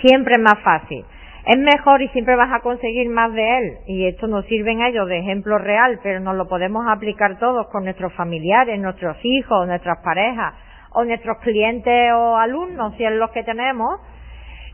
Siempre 0.00 0.34
es 0.36 0.42
más 0.42 0.58
fácil 0.62 1.04
es 1.46 1.58
mejor 1.58 2.02
y 2.02 2.08
siempre 2.08 2.34
vas 2.34 2.52
a 2.52 2.60
conseguir 2.60 3.08
más 3.08 3.32
de 3.32 3.58
él. 3.58 3.78
Y 3.86 4.06
esto 4.06 4.26
nos 4.26 4.44
sirve 4.46 4.72
a 4.82 4.88
ellos 4.88 5.06
de 5.08 5.18
ejemplo 5.18 5.58
real, 5.58 6.00
pero 6.02 6.18
nos 6.18 6.34
lo 6.34 6.48
podemos 6.48 6.84
aplicar 6.88 7.38
todos 7.38 7.68
con 7.68 7.84
nuestros 7.84 8.12
familiares, 8.14 8.80
nuestros 8.80 9.16
hijos, 9.22 9.66
nuestras 9.68 9.98
parejas, 10.02 10.54
o 10.90 11.04
nuestros 11.04 11.38
clientes 11.38 12.12
o 12.12 12.36
alumnos, 12.36 12.94
si 12.96 13.04
es 13.04 13.12
los 13.12 13.30
que 13.30 13.44
tenemos. 13.44 14.00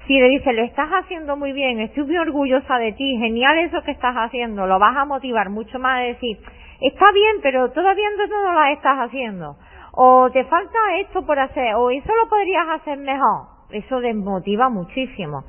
Si 0.07 0.19
le 0.19 0.31
dices, 0.31 0.55
lo 0.55 0.63
estás 0.63 0.89
haciendo 0.89 1.37
muy 1.37 1.53
bien, 1.53 1.79
estoy 1.79 2.05
muy 2.05 2.17
orgullosa 2.17 2.79
de 2.79 2.93
ti, 2.93 3.19
genial 3.19 3.59
eso 3.59 3.83
que 3.83 3.93
estás 3.93 4.17
haciendo, 4.17 4.67
lo 4.67 4.79
vas 4.79 4.97
a 4.97 5.05
motivar 5.05 5.51
mucho 5.51 5.79
más 5.79 5.99
a 5.99 6.03
decir, 6.05 6.39
está 6.83 7.13
bien, 7.13 7.37
pero 7.43 7.71
todavía 7.71 8.09
no 8.17 8.53
lo 8.53 8.65
estás 8.73 8.99
haciendo. 8.99 9.57
O 9.93 10.31
te 10.31 10.45
falta 10.45 10.79
esto 11.01 11.25
por 11.27 11.39
hacer, 11.39 11.75
o 11.75 11.91
eso 11.91 12.13
lo 12.15 12.29
podrías 12.29 12.69
hacer 12.69 12.99
mejor. 12.99 13.47
Eso 13.71 14.01
desmotiva 14.01 14.69
muchísimo. 14.69 15.45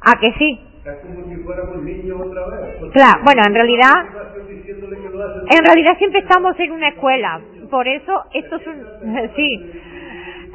¿A 0.00 0.18
que 0.18 0.32
sí? 0.34 0.60
Es 0.84 0.96
como 1.06 1.28
si 1.28 1.36
fuéramos 1.44 1.76
niños 1.82 2.20
otra 2.20 2.46
vez. 2.48 2.92
Claro, 2.92 3.20
bueno, 3.24 3.42
en 3.46 3.54
realidad, 3.54 3.92
en 5.50 5.64
realidad 5.64 5.96
siempre 5.98 6.20
estamos 6.20 6.58
en 6.58 6.72
una 6.72 6.88
escuela. 6.88 7.40
Por 7.70 7.86
eso, 7.86 8.24
esto 8.34 8.56
es 8.56 8.66
un, 8.66 9.30
sí. 9.36 9.72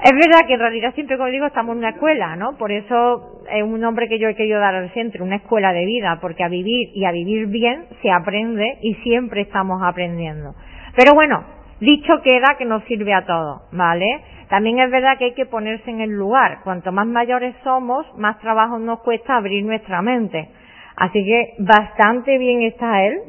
Es 0.04 0.12
verdad 0.12 0.46
que 0.46 0.54
en 0.54 0.60
realidad 0.60 0.94
siempre, 0.94 1.18
como 1.18 1.30
digo, 1.30 1.48
estamos 1.48 1.74
en 1.74 1.80
una 1.80 1.90
escuela, 1.90 2.36
¿no? 2.36 2.56
Por 2.58 2.72
eso 2.72 3.42
es 3.52 3.64
un 3.64 3.80
nombre 3.80 4.08
que 4.08 4.20
yo 4.20 4.30
he 4.30 4.36
querido 4.36 4.60
dar 4.60 4.76
al 4.76 4.92
centro, 4.94 5.24
una 5.24 5.38
escuela 5.38 5.74
de 5.74 5.86
vida, 5.86 6.20
porque 6.22 6.44
a 6.44 6.50
vivir 6.50 6.90
y 6.94 7.06
a 7.06 7.12
vivir 7.12 7.48
bien 7.48 7.86
se 8.02 8.12
aprende 8.12 8.78
y 8.84 8.94
siempre 8.96 9.42
estamos 9.42 9.82
aprendiendo. 9.84 10.54
Pero 10.96 11.14
bueno, 11.16 11.44
dicho 11.80 12.22
queda 12.22 12.58
que 12.60 12.66
nos 12.66 12.84
sirve 12.84 13.14
a 13.14 13.26
todos, 13.26 13.64
¿vale? 13.72 14.22
También 14.50 14.80
es 14.80 14.92
verdad 14.92 15.18
que 15.18 15.26
hay 15.26 15.34
que 15.34 15.48
ponerse 15.48 15.90
en 15.90 16.02
el 16.02 16.12
lugar. 16.12 16.60
Cuanto 16.64 16.92
más 16.92 17.08
mayores 17.08 17.56
somos, 17.64 18.06
más 18.18 18.40
trabajo 18.40 18.78
nos 18.78 19.00
cuesta 19.00 19.36
abrir 19.36 19.66
nuestra 19.66 20.04
mente. 20.04 20.48
Así 20.96 21.24
que 21.26 21.56
bastante 21.60 22.38
bien 22.38 22.62
está 22.62 23.04
él, 23.04 23.20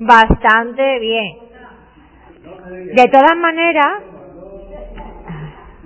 bastante 0.00 0.98
bien. 0.98 1.36
De 2.94 3.08
todas 3.10 3.36
maneras, 3.36 4.11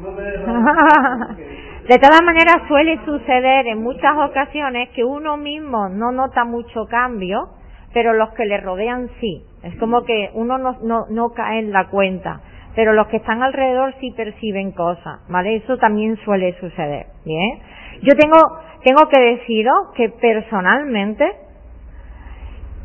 de 1.88 1.99
todas 1.99 2.23
maneras 2.23 2.62
suele 2.69 2.99
suceder 3.05 3.66
en 3.66 3.83
muchas 3.83 4.16
ocasiones 4.16 4.90
que 4.90 5.05
uno 5.05 5.37
mismo 5.37 5.88
no 5.88 6.12
nota 6.12 6.45
mucho 6.45 6.87
cambio, 6.87 7.49
pero 7.92 8.12
los 8.12 8.31
que 8.31 8.45
le 8.45 8.59
rodean 8.59 9.09
sí. 9.21 9.45
Es 9.62 9.75
como 9.77 10.05
que 10.05 10.31
uno 10.35 10.59
no, 10.59 10.79
no, 10.83 11.07
no 11.11 11.31
cae 11.31 11.59
en 11.61 11.73
la 11.73 11.88
cuenta 11.88 12.40
pero 12.77 12.92
los 12.92 13.09
que 13.09 13.16
están 13.16 13.42
alrededor 13.42 13.95
sí 14.01 14.12
perciben 14.14 14.71
cosas, 14.71 15.21
¿vale? 15.31 15.57
Eso 15.57 15.79
también 15.79 16.16
suele 16.27 16.55
suceder, 16.61 17.07
¿bien? 17.25 17.59
Yo 18.03 18.14
tengo, 18.14 18.37
tengo 18.85 19.09
que 19.09 19.19
deciros 19.19 19.92
que 19.97 20.11
personalmente 20.11 21.25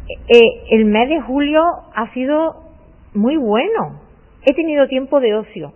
eh, 0.10 0.63
el 0.71 0.86
mes 0.86 1.10
de 1.10 1.19
julio 1.21 1.62
ha 1.93 2.12
sido 2.13 2.63
muy 3.13 3.36
bueno. 3.36 3.99
He 4.45 4.53
tenido 4.53 4.88
tiempo 4.88 5.19
de 5.19 5.36
ocio, 5.36 5.73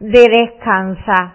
de 0.00 0.26
descansar. 0.28 1.32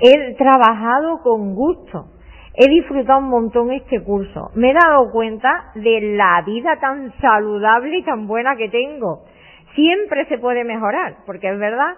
He 0.00 0.34
trabajado 0.34 1.20
con 1.22 1.54
gusto. 1.54 2.06
He 2.54 2.68
disfrutado 2.68 3.18
un 3.18 3.28
montón 3.28 3.70
este 3.70 4.02
curso. 4.02 4.50
Me 4.54 4.70
he 4.70 4.74
dado 4.74 5.10
cuenta 5.10 5.72
de 5.74 6.16
la 6.16 6.42
vida 6.46 6.78
tan 6.80 7.12
saludable 7.20 7.98
y 7.98 8.02
tan 8.02 8.26
buena 8.26 8.56
que 8.56 8.68
tengo. 8.68 9.24
Siempre 9.74 10.24
se 10.26 10.38
puede 10.38 10.64
mejorar, 10.64 11.16
porque 11.26 11.50
es 11.50 11.58
verdad, 11.58 11.94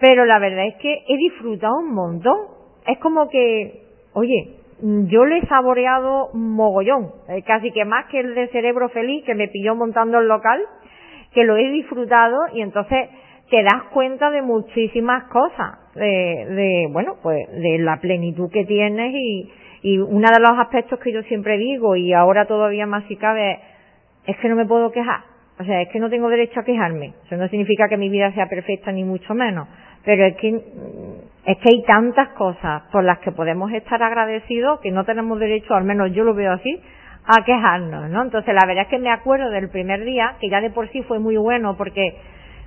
pero 0.00 0.24
la 0.24 0.40
verdad 0.40 0.66
es 0.66 0.74
que 0.76 1.04
he 1.06 1.16
disfrutado 1.16 1.78
un 1.78 1.94
montón. 1.94 2.38
Es 2.86 2.98
como 2.98 3.28
que, 3.28 3.84
oye, 4.14 4.56
yo 4.80 5.24
le 5.24 5.38
he 5.38 5.46
saboreado 5.46 6.30
mogollón, 6.34 7.12
casi 7.46 7.70
que 7.70 7.84
más 7.84 8.06
que 8.06 8.18
el 8.20 8.34
de 8.34 8.48
cerebro 8.48 8.88
feliz 8.88 9.24
que 9.24 9.36
me 9.36 9.48
pilló 9.48 9.76
montando 9.76 10.18
el 10.18 10.26
local, 10.26 10.60
que 11.32 11.44
lo 11.44 11.56
he 11.56 11.70
disfrutado 11.70 12.36
y 12.52 12.62
entonces 12.62 13.08
te 13.50 13.62
das 13.62 13.84
cuenta 13.92 14.30
de 14.30 14.42
muchísimas 14.42 15.24
cosas, 15.24 15.78
de, 15.94 16.02
de 16.04 16.88
bueno, 16.90 17.16
pues 17.22 17.48
de 17.50 17.78
la 17.78 17.98
plenitud 18.00 18.50
que 18.50 18.64
tienes 18.64 19.14
y, 19.14 19.50
y 19.82 19.98
uno 19.98 20.28
de 20.32 20.40
los 20.40 20.58
aspectos 20.58 20.98
que 20.98 21.12
yo 21.12 21.22
siempre 21.24 21.58
digo 21.58 21.94
y 21.96 22.12
ahora 22.12 22.46
todavía 22.46 22.86
más 22.86 23.04
si 23.04 23.16
cabe 23.16 23.60
es 24.26 24.36
que 24.38 24.48
no 24.48 24.56
me 24.56 24.66
puedo 24.66 24.90
quejar. 24.90 25.20
O 25.58 25.64
sea, 25.64 25.82
es 25.82 25.88
que 25.90 26.00
no 26.00 26.10
tengo 26.10 26.28
derecho 26.28 26.60
a 26.60 26.64
quejarme. 26.64 27.14
Eso 27.26 27.36
no 27.36 27.48
significa 27.48 27.88
que 27.88 27.96
mi 27.96 28.08
vida 28.08 28.32
sea 28.32 28.48
perfecta 28.48 28.90
ni 28.90 29.04
mucho 29.04 29.34
menos. 29.34 29.68
Pero 30.04 30.24
es 30.24 30.36
que, 30.36 30.48
es 30.48 31.58
que 31.58 31.68
hay 31.68 31.82
tantas 31.84 32.30
cosas 32.30 32.82
por 32.90 33.04
las 33.04 33.18
que 33.20 33.30
podemos 33.30 33.72
estar 33.72 34.02
agradecidos 34.02 34.80
que 34.80 34.90
no 34.90 35.04
tenemos 35.04 35.38
derecho, 35.38 35.74
al 35.74 35.84
menos 35.84 36.12
yo 36.12 36.24
lo 36.24 36.34
veo 36.34 36.52
así, 36.52 36.80
a 37.26 37.44
quejarnos, 37.44 38.10
¿no? 38.10 38.22
Entonces 38.22 38.54
la 38.54 38.66
verdad 38.66 38.84
es 38.84 38.88
que 38.88 38.98
me 38.98 39.10
acuerdo 39.10 39.48
del 39.50 39.70
primer 39.70 40.04
día, 40.04 40.36
que 40.40 40.50
ya 40.50 40.60
de 40.60 40.70
por 40.70 40.90
sí 40.90 41.02
fue 41.02 41.18
muy 41.20 41.36
bueno 41.36 41.76
porque 41.76 42.16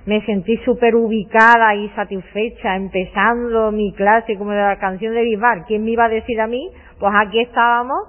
me 0.08 0.22
sentí 0.22 0.56
súper 0.64 0.96
ubicada 0.96 1.74
y 1.74 1.86
satisfecha 1.90 2.76
empezando 2.76 3.70
mi 3.70 3.92
clase 3.92 4.38
como 4.38 4.52
de 4.52 4.62
la 4.62 4.78
canción 4.78 5.12
de 5.12 5.20
Vivar. 5.20 5.66
¿Quién 5.66 5.84
me 5.84 5.90
iba 5.90 6.06
a 6.06 6.08
decir 6.08 6.40
a 6.40 6.46
mí? 6.46 6.70
Pues 6.98 7.12
aquí 7.14 7.40
estábamos. 7.40 8.08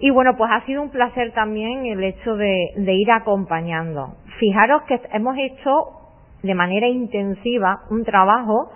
Y 0.00 0.10
bueno, 0.10 0.36
pues 0.36 0.50
ha 0.52 0.66
sido 0.66 0.82
un 0.82 0.90
placer 0.90 1.30
también 1.30 1.86
el 1.86 2.02
hecho 2.02 2.34
de, 2.34 2.72
de 2.74 2.94
ir 2.94 3.12
acompañando. 3.12 4.16
Fijaros 4.40 4.82
que 4.88 5.00
hemos 5.12 5.36
hecho 5.38 5.70
de 6.42 6.54
manera 6.56 6.88
intensiva 6.88 7.82
un 7.90 8.02
trabajo 8.04 8.72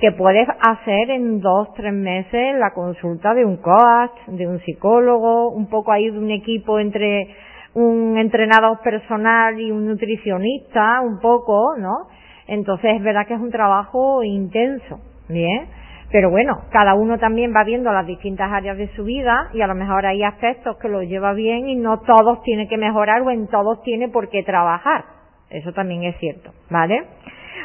que 0.00 0.10
puedes 0.12 0.48
hacer 0.48 1.10
en 1.10 1.40
dos, 1.40 1.74
tres 1.74 1.92
meses 1.92 2.56
la 2.58 2.72
consulta 2.72 3.34
de 3.34 3.44
un 3.44 3.58
coach, 3.58 4.16
de 4.28 4.46
un 4.46 4.60
psicólogo, 4.60 5.50
un 5.50 5.68
poco 5.68 5.92
ahí 5.92 6.08
de 6.08 6.18
un 6.18 6.30
equipo 6.30 6.78
entre 6.78 7.36
un 7.78 8.18
entrenador 8.18 8.80
personal 8.80 9.60
y 9.60 9.70
un 9.70 9.86
nutricionista, 9.86 11.00
un 11.00 11.20
poco, 11.20 11.76
¿no? 11.78 12.08
Entonces 12.48 12.96
es 12.96 13.02
verdad 13.02 13.26
que 13.26 13.34
es 13.34 13.40
un 13.40 13.52
trabajo 13.52 14.24
intenso, 14.24 14.98
¿bien? 15.28 15.68
Pero 16.10 16.30
bueno, 16.30 16.62
cada 16.70 16.94
uno 16.94 17.18
también 17.18 17.52
va 17.54 17.62
viendo 17.64 17.92
las 17.92 18.06
distintas 18.06 18.50
áreas 18.50 18.78
de 18.78 18.88
su 18.96 19.04
vida 19.04 19.50
y 19.52 19.60
a 19.60 19.66
lo 19.66 19.74
mejor 19.74 20.06
hay 20.06 20.24
aspectos 20.24 20.76
que 20.78 20.88
lo 20.88 21.02
lleva 21.02 21.34
bien 21.34 21.68
y 21.68 21.76
no 21.76 22.00
todos 22.00 22.42
tienen 22.42 22.66
que 22.68 22.78
mejorar 22.78 23.22
o 23.22 23.30
en 23.30 23.46
todos 23.46 23.80
tiene 23.82 24.08
por 24.08 24.28
qué 24.28 24.42
trabajar. 24.42 25.04
Eso 25.50 25.72
también 25.72 26.02
es 26.02 26.16
cierto, 26.18 26.50
¿vale? 26.70 27.04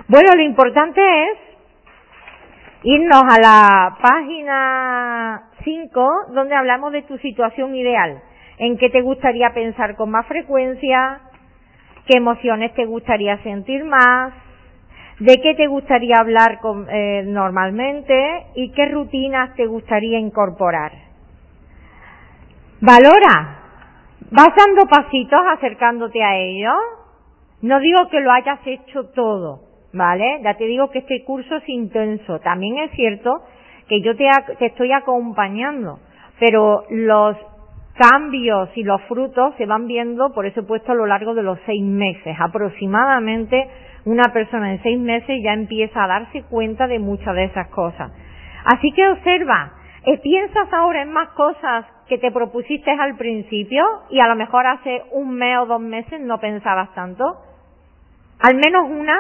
Bueno, 0.08 0.30
lo 0.36 0.44
importante 0.44 1.02
es 1.24 1.38
irnos 2.84 3.24
a 3.24 3.40
la 3.42 3.98
página 4.02 5.50
5 5.64 6.10
donde 6.34 6.54
hablamos 6.54 6.92
de 6.92 7.02
tu 7.04 7.18
situación 7.18 7.74
ideal. 7.76 8.22
¿En 8.58 8.78
qué 8.78 8.90
te 8.90 9.02
gustaría 9.02 9.54
pensar 9.54 9.96
con 9.96 10.12
más 10.12 10.26
frecuencia? 10.28 11.22
¿Qué 12.06 12.18
emociones 12.18 12.74
te 12.74 12.86
gustaría 12.86 13.42
sentir 13.44 13.84
más? 13.84 14.34
¿De 15.20 15.40
qué 15.42 15.56
te 15.56 15.68
gustaría 15.68 16.18
hablar 16.18 16.60
eh, 16.90 17.24
normalmente? 17.26 18.48
¿Y 18.56 18.72
qué 18.72 18.90
rutinas 18.90 19.56
te 19.56 19.66
gustaría 19.66 20.20
incorporar? 20.20 20.92
Valora. 22.82 23.60
¿Vas 24.32 24.50
dando 24.58 24.88
pasitos 24.88 25.42
acercándote 25.52 26.24
a 26.24 26.36
ello? 26.38 26.72
No 27.62 27.80
digo 27.80 28.10
que 28.10 28.20
lo 28.20 28.32
hayas 28.32 28.60
hecho 28.66 29.10
todo, 29.12 29.62
¿vale? 29.94 30.42
Ya 30.44 30.56
te 30.56 30.66
digo 30.66 30.90
que 30.90 31.00
este 31.00 31.24
curso 31.24 31.58
es 31.58 31.70
intenso. 31.70 32.40
También 32.40 32.80
es 32.80 32.92
cierto 32.92 33.44
que 33.88 34.02
yo 34.02 34.16
te, 34.16 34.26
te 34.60 34.66
estoy 34.66 34.92
acompañando, 34.92 36.00
pero 36.40 36.84
los 36.90 37.38
cambios 37.94 38.70
y 38.76 38.84
los 38.84 39.02
frutos 39.04 39.54
se 39.58 39.66
van 39.66 39.88
viendo, 39.88 40.34
por 40.34 40.46
eso 40.46 40.62
he 40.62 40.64
puesto 40.64 40.92
a 40.92 40.96
lo 40.96 41.06
largo 41.06 41.34
de 41.34 41.44
los 41.44 41.60
seis 41.66 41.84
meses. 41.84 42.36
Aproximadamente 42.40 43.70
una 44.06 44.34
persona 44.34 44.72
en 44.72 44.82
seis 44.84 45.00
meses 45.00 45.42
ya 45.44 45.54
empieza 45.54 46.04
a 46.04 46.08
darse 46.08 46.44
cuenta 46.44 46.88
de 46.88 47.00
muchas 47.00 47.36
de 47.36 47.46
esas 47.46 47.68
cosas. 47.70 48.12
Así 48.66 48.92
que 48.92 49.08
observa, 49.08 49.74
eh, 50.06 50.18
¿piensas 50.20 50.72
ahora 50.74 51.02
en 51.02 51.12
más 51.12 51.30
cosas 51.30 51.86
que 52.08 52.18
te 52.18 52.32
propusiste 52.32 52.92
al 52.92 53.16
principio 53.16 53.86
y 54.10 54.20
a 54.20 54.28
lo 54.28 54.36
mejor 54.36 54.66
hace 54.68 55.04
un 55.12 55.36
mes 55.36 55.58
o 55.60 55.66
dos 55.66 55.82
meses 55.82 56.20
no 56.20 56.40
pensabas 56.40 56.94
tanto? 56.94 57.38
Al 58.40 58.56
menos 58.56 58.90
una. 58.90 59.18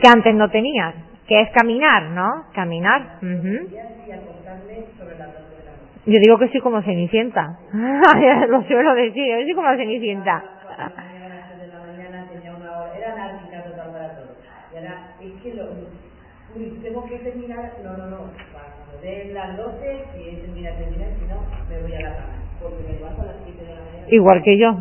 que 0.00 0.08
antes 0.08 0.34
no 0.34 0.50
tenías, 0.50 0.94
que 1.26 1.40
es 1.40 1.50
caminar, 1.50 2.10
¿no? 2.10 2.46
Caminar. 2.54 3.18
Yo 6.06 6.18
digo 6.20 6.38
que 6.38 6.48
soy 6.48 6.60
como 6.60 6.82
Cenicienta. 6.82 7.58
Lo 8.48 8.62
suelo 8.64 8.94
decir, 8.94 9.26
yo 9.26 9.44
soy 9.44 9.54
como 9.54 9.74
Cenicienta. 9.76 10.44
es 15.24 15.42
que 15.42 15.54
lo, 15.54 15.64
uy, 16.54 16.78
tengo 16.82 17.04
que 17.06 17.18
terminar, 17.18 17.72
no, 17.82 17.96
no, 17.96 18.06
no, 18.06 18.18
cuando 18.52 19.00
den 19.02 19.32
las 19.32 19.56
12, 19.56 20.04
si 20.14 20.28
es 20.28 20.42
terminar, 20.42 20.74
terminar, 20.76 21.08
si 21.18 21.24
no, 21.26 21.40
me 21.68 21.80
voy 21.80 21.94
a 21.94 22.00
la 22.00 22.16
cama 22.16 22.34
Igual 24.08 24.42
que 24.42 24.58
yo. 24.58 24.70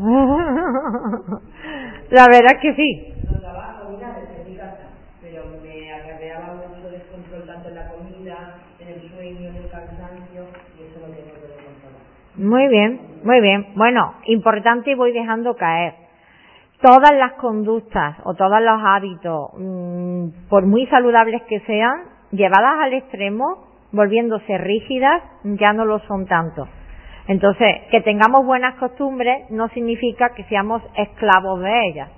la 2.10 2.28
verdad 2.28 2.54
es 2.54 2.60
que 2.62 2.74
sí. 2.76 3.14
No 3.30 3.40
trabajo 3.40 3.90
ni 3.90 3.98
nada 3.98 4.20
desde 4.20 4.50
mi 4.50 4.56
casa, 4.56 4.90
pero 5.22 5.46
me 5.62 5.94
acarreaba 5.94 6.56
mucho 6.56 6.90
descontrol 6.90 7.46
tanto 7.46 7.70
en 7.70 7.76
la 7.76 7.90
comida, 7.90 8.56
en 8.80 8.88
el 8.88 9.10
sueño, 9.12 9.50
en 9.50 9.56
el 9.56 9.70
cansancio, 9.70 10.48
y 10.78 10.84
eso 10.84 11.00
lo 11.00 11.08
tengo 11.08 11.34
que 11.34 11.42
controlar. 11.64 12.04
Muy 12.44 12.68
bien, 12.68 13.00
muy 13.24 13.40
bien. 13.40 13.68
Bueno, 13.76 14.16
importante 14.26 14.92
y 14.92 14.96
voy 14.96 15.14
dejando 15.14 15.56
caer. 15.56 15.94
Todas 16.82 17.14
las 17.14 17.34
conductas 17.34 18.18
o 18.26 18.34
todos 18.34 18.62
los 18.62 18.82
hábitos, 18.84 19.52
mmm, 19.58 20.50
por 20.50 20.66
muy 20.66 20.86
saludables 20.88 21.42
que 21.44 21.62
sean, 21.62 22.04
llevadas 22.32 22.82
al 22.82 22.94
extremo, 22.96 23.70
volviéndose 23.94 24.58
rígidas, 24.58 25.24
ya 25.46 25.72
no 25.72 25.86
lo 25.86 26.00
son 26.00 26.26
tanto. 26.26 26.68
Entonces, 27.30 27.84
que 27.90 28.02
tengamos 28.02 28.46
buenas 28.46 28.76
costumbres 28.76 29.50
no 29.50 29.70
significa 29.70 30.34
que 30.36 30.44
seamos 30.44 30.82
esclavos 30.98 31.62
de 31.62 31.88
ellas. 31.88 32.10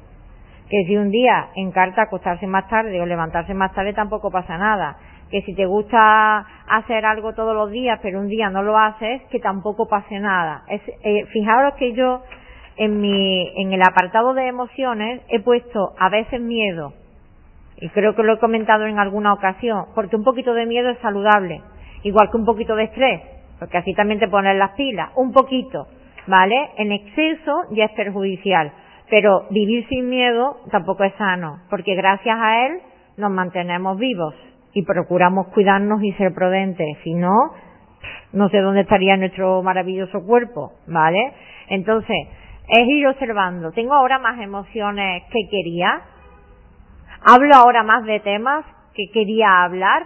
Que 0.72 0.86
si 0.88 0.98
un 0.98 1.12
día 1.12 1.50
encarta 1.56 2.02
acostarse 2.02 2.48
más 2.48 2.68
tarde 2.68 3.00
o 3.00 3.06
levantarse 3.06 3.54
más 3.54 3.72
tarde 3.76 3.94
tampoco 3.94 4.32
pasa 4.32 4.58
nada. 4.58 4.98
Que 5.32 5.42
si 5.42 5.56
te 5.56 5.66
gusta 5.66 6.46
hacer 6.68 7.06
algo 7.06 7.34
todos 7.34 7.56
los 7.56 7.72
días 7.72 8.00
pero 8.02 8.20
un 8.20 8.28
día 8.28 8.50
no 8.50 8.64
lo 8.64 8.78
haces, 8.78 9.22
que 9.32 9.40
tampoco 9.40 9.88
pase 9.88 10.20
nada. 10.20 10.64
Es, 10.70 10.82
eh, 11.04 11.26
fijaros 11.32 11.74
que 11.76 11.94
yo 11.94 12.22
en 12.78 13.02
mi, 13.02 13.52
en 13.58 13.74
el 13.74 13.82
apartado 13.82 14.34
de 14.34 14.48
emociones 14.48 15.22
he 15.30 15.40
puesto 15.40 15.94
a 15.98 16.10
veces 16.10 16.42
miedo. 16.42 16.94
Y 17.78 17.90
creo 17.90 18.16
que 18.16 18.24
lo 18.24 18.34
he 18.34 18.40
comentado 18.40 18.86
en 18.86 19.00
alguna 19.00 19.34
ocasión, 19.34 19.86
porque 19.96 20.16
un 20.16 20.24
poquito 20.24 20.54
de 20.54 20.66
miedo 20.66 20.90
es 20.90 21.00
saludable. 21.00 21.62
Igual 22.04 22.30
que 22.32 22.38
un 22.38 22.46
poquito 22.46 22.76
de 22.76 22.84
estrés 22.84 23.22
porque 23.60 23.78
así 23.78 23.94
también 23.94 24.20
te 24.20 24.28
pones 24.28 24.58
las 24.58 24.72
pilas, 24.72 25.12
un 25.16 25.32
poquito, 25.32 25.88
¿vale? 26.28 26.72
En 26.78 26.92
exceso 26.92 27.64
ya 27.72 27.86
es 27.86 27.92
perjudicial, 27.92 28.72
pero 29.10 29.46
vivir 29.50 29.88
sin 29.88 30.10
miedo 30.10 30.58
tampoco 30.72 31.04
es 31.04 31.14
sano, 31.16 31.60
porque 31.70 31.96
gracias 31.96 32.38
a 32.40 32.66
él 32.66 32.80
nos 33.18 33.32
mantenemos 33.32 33.98
vivos 33.98 34.36
y 34.76 34.84
procuramos 34.84 35.48
cuidarnos 35.48 36.04
y 36.04 36.12
ser 36.14 36.34
prudentes, 36.34 36.98
si 37.02 37.14
no, 37.14 37.54
no 38.34 38.50
sé 38.50 38.60
dónde 38.60 38.82
estaría 38.82 39.16
nuestro 39.16 39.64
maravilloso 39.64 40.22
cuerpo, 40.26 40.74
¿vale? 40.86 41.32
Entonces, 41.70 42.28
es 42.68 42.86
ir 42.86 43.08
observando, 43.08 43.72
tengo 43.72 43.94
ahora 43.94 44.20
más 44.20 44.38
emociones 44.42 45.24
que 45.32 45.48
quería, 45.50 46.02
hablo 47.22 47.56
ahora 47.56 47.84
más 47.84 48.04
de 48.04 48.20
temas 48.20 48.66
que 48.94 49.06
quería 49.14 49.64
hablar, 49.64 50.04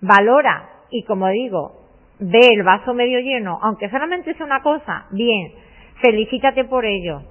valora, 0.00 0.68
y 0.90 1.04
como 1.04 1.28
digo, 1.28 1.84
ve 2.18 2.48
el 2.52 2.64
vaso 2.64 2.94
medio 2.94 3.20
lleno, 3.20 3.60
aunque 3.62 3.88
solamente 3.90 4.34
sea 4.34 4.44
una 4.44 4.60
cosa, 4.60 5.06
bien, 5.12 5.52
felicítate 6.00 6.64
por 6.64 6.84
ello. 6.84 7.22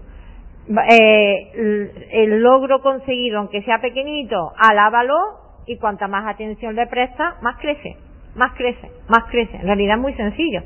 Eh, 0.89 2.07
el 2.13 2.41
logro 2.41 2.81
conseguido, 2.81 3.39
aunque 3.39 3.63
sea 3.63 3.81
pequeñito, 3.81 4.53
alábalo 4.57 5.41
y 5.65 5.77
cuanta 5.77 6.07
más 6.07 6.27
atención 6.27 6.75
le 6.75 6.87
presta, 6.87 7.35
más 7.41 7.57
crece. 7.57 7.97
más 8.35 8.53
crece, 8.53 8.89
más 9.09 9.25
crece. 9.29 9.57
En 9.57 9.63
realidad 9.63 9.95
es 9.95 10.01
muy 10.01 10.13
sencillo. 10.13 10.61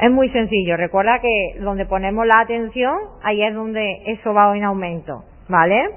Es 0.00 0.10
muy 0.10 0.28
sencillo. 0.30 0.76
Recuerda 0.76 1.20
que 1.20 1.56
donde 1.60 1.86
ponemos 1.86 2.26
la 2.26 2.40
atención, 2.40 2.96
ahí 3.22 3.42
es 3.42 3.54
donde 3.54 4.02
eso 4.06 4.34
va 4.34 4.56
en 4.56 4.64
aumento. 4.64 5.24
¿Vale? 5.48 5.90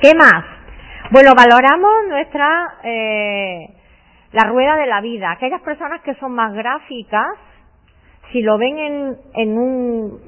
¿Qué 0.00 0.12
más? 0.16 0.44
Bueno, 1.10 1.32
valoramos 1.36 1.92
nuestra, 2.08 2.74
eh, 2.82 3.68
la 4.32 4.48
rueda 4.48 4.76
de 4.76 4.86
la 4.86 5.00
vida. 5.00 5.30
Aquellas 5.30 5.60
personas 5.62 6.00
que 6.02 6.14
son 6.14 6.32
más 6.32 6.52
gráficas, 6.54 7.38
si 8.32 8.42
lo 8.42 8.58
ven 8.58 8.78
en, 8.78 9.16
en 9.34 9.58
un, 9.58 10.20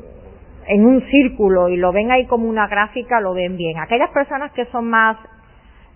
en 0.66 0.86
un 0.86 1.02
círculo 1.08 1.68
y 1.68 1.76
lo 1.76 1.92
ven 1.92 2.10
ahí 2.10 2.26
como 2.26 2.48
una 2.48 2.66
gráfica, 2.66 3.20
lo 3.20 3.34
ven 3.34 3.56
bien. 3.56 3.78
Aquellas 3.78 4.10
personas 4.10 4.52
que 4.52 4.66
son 4.66 4.88
más, 4.88 5.16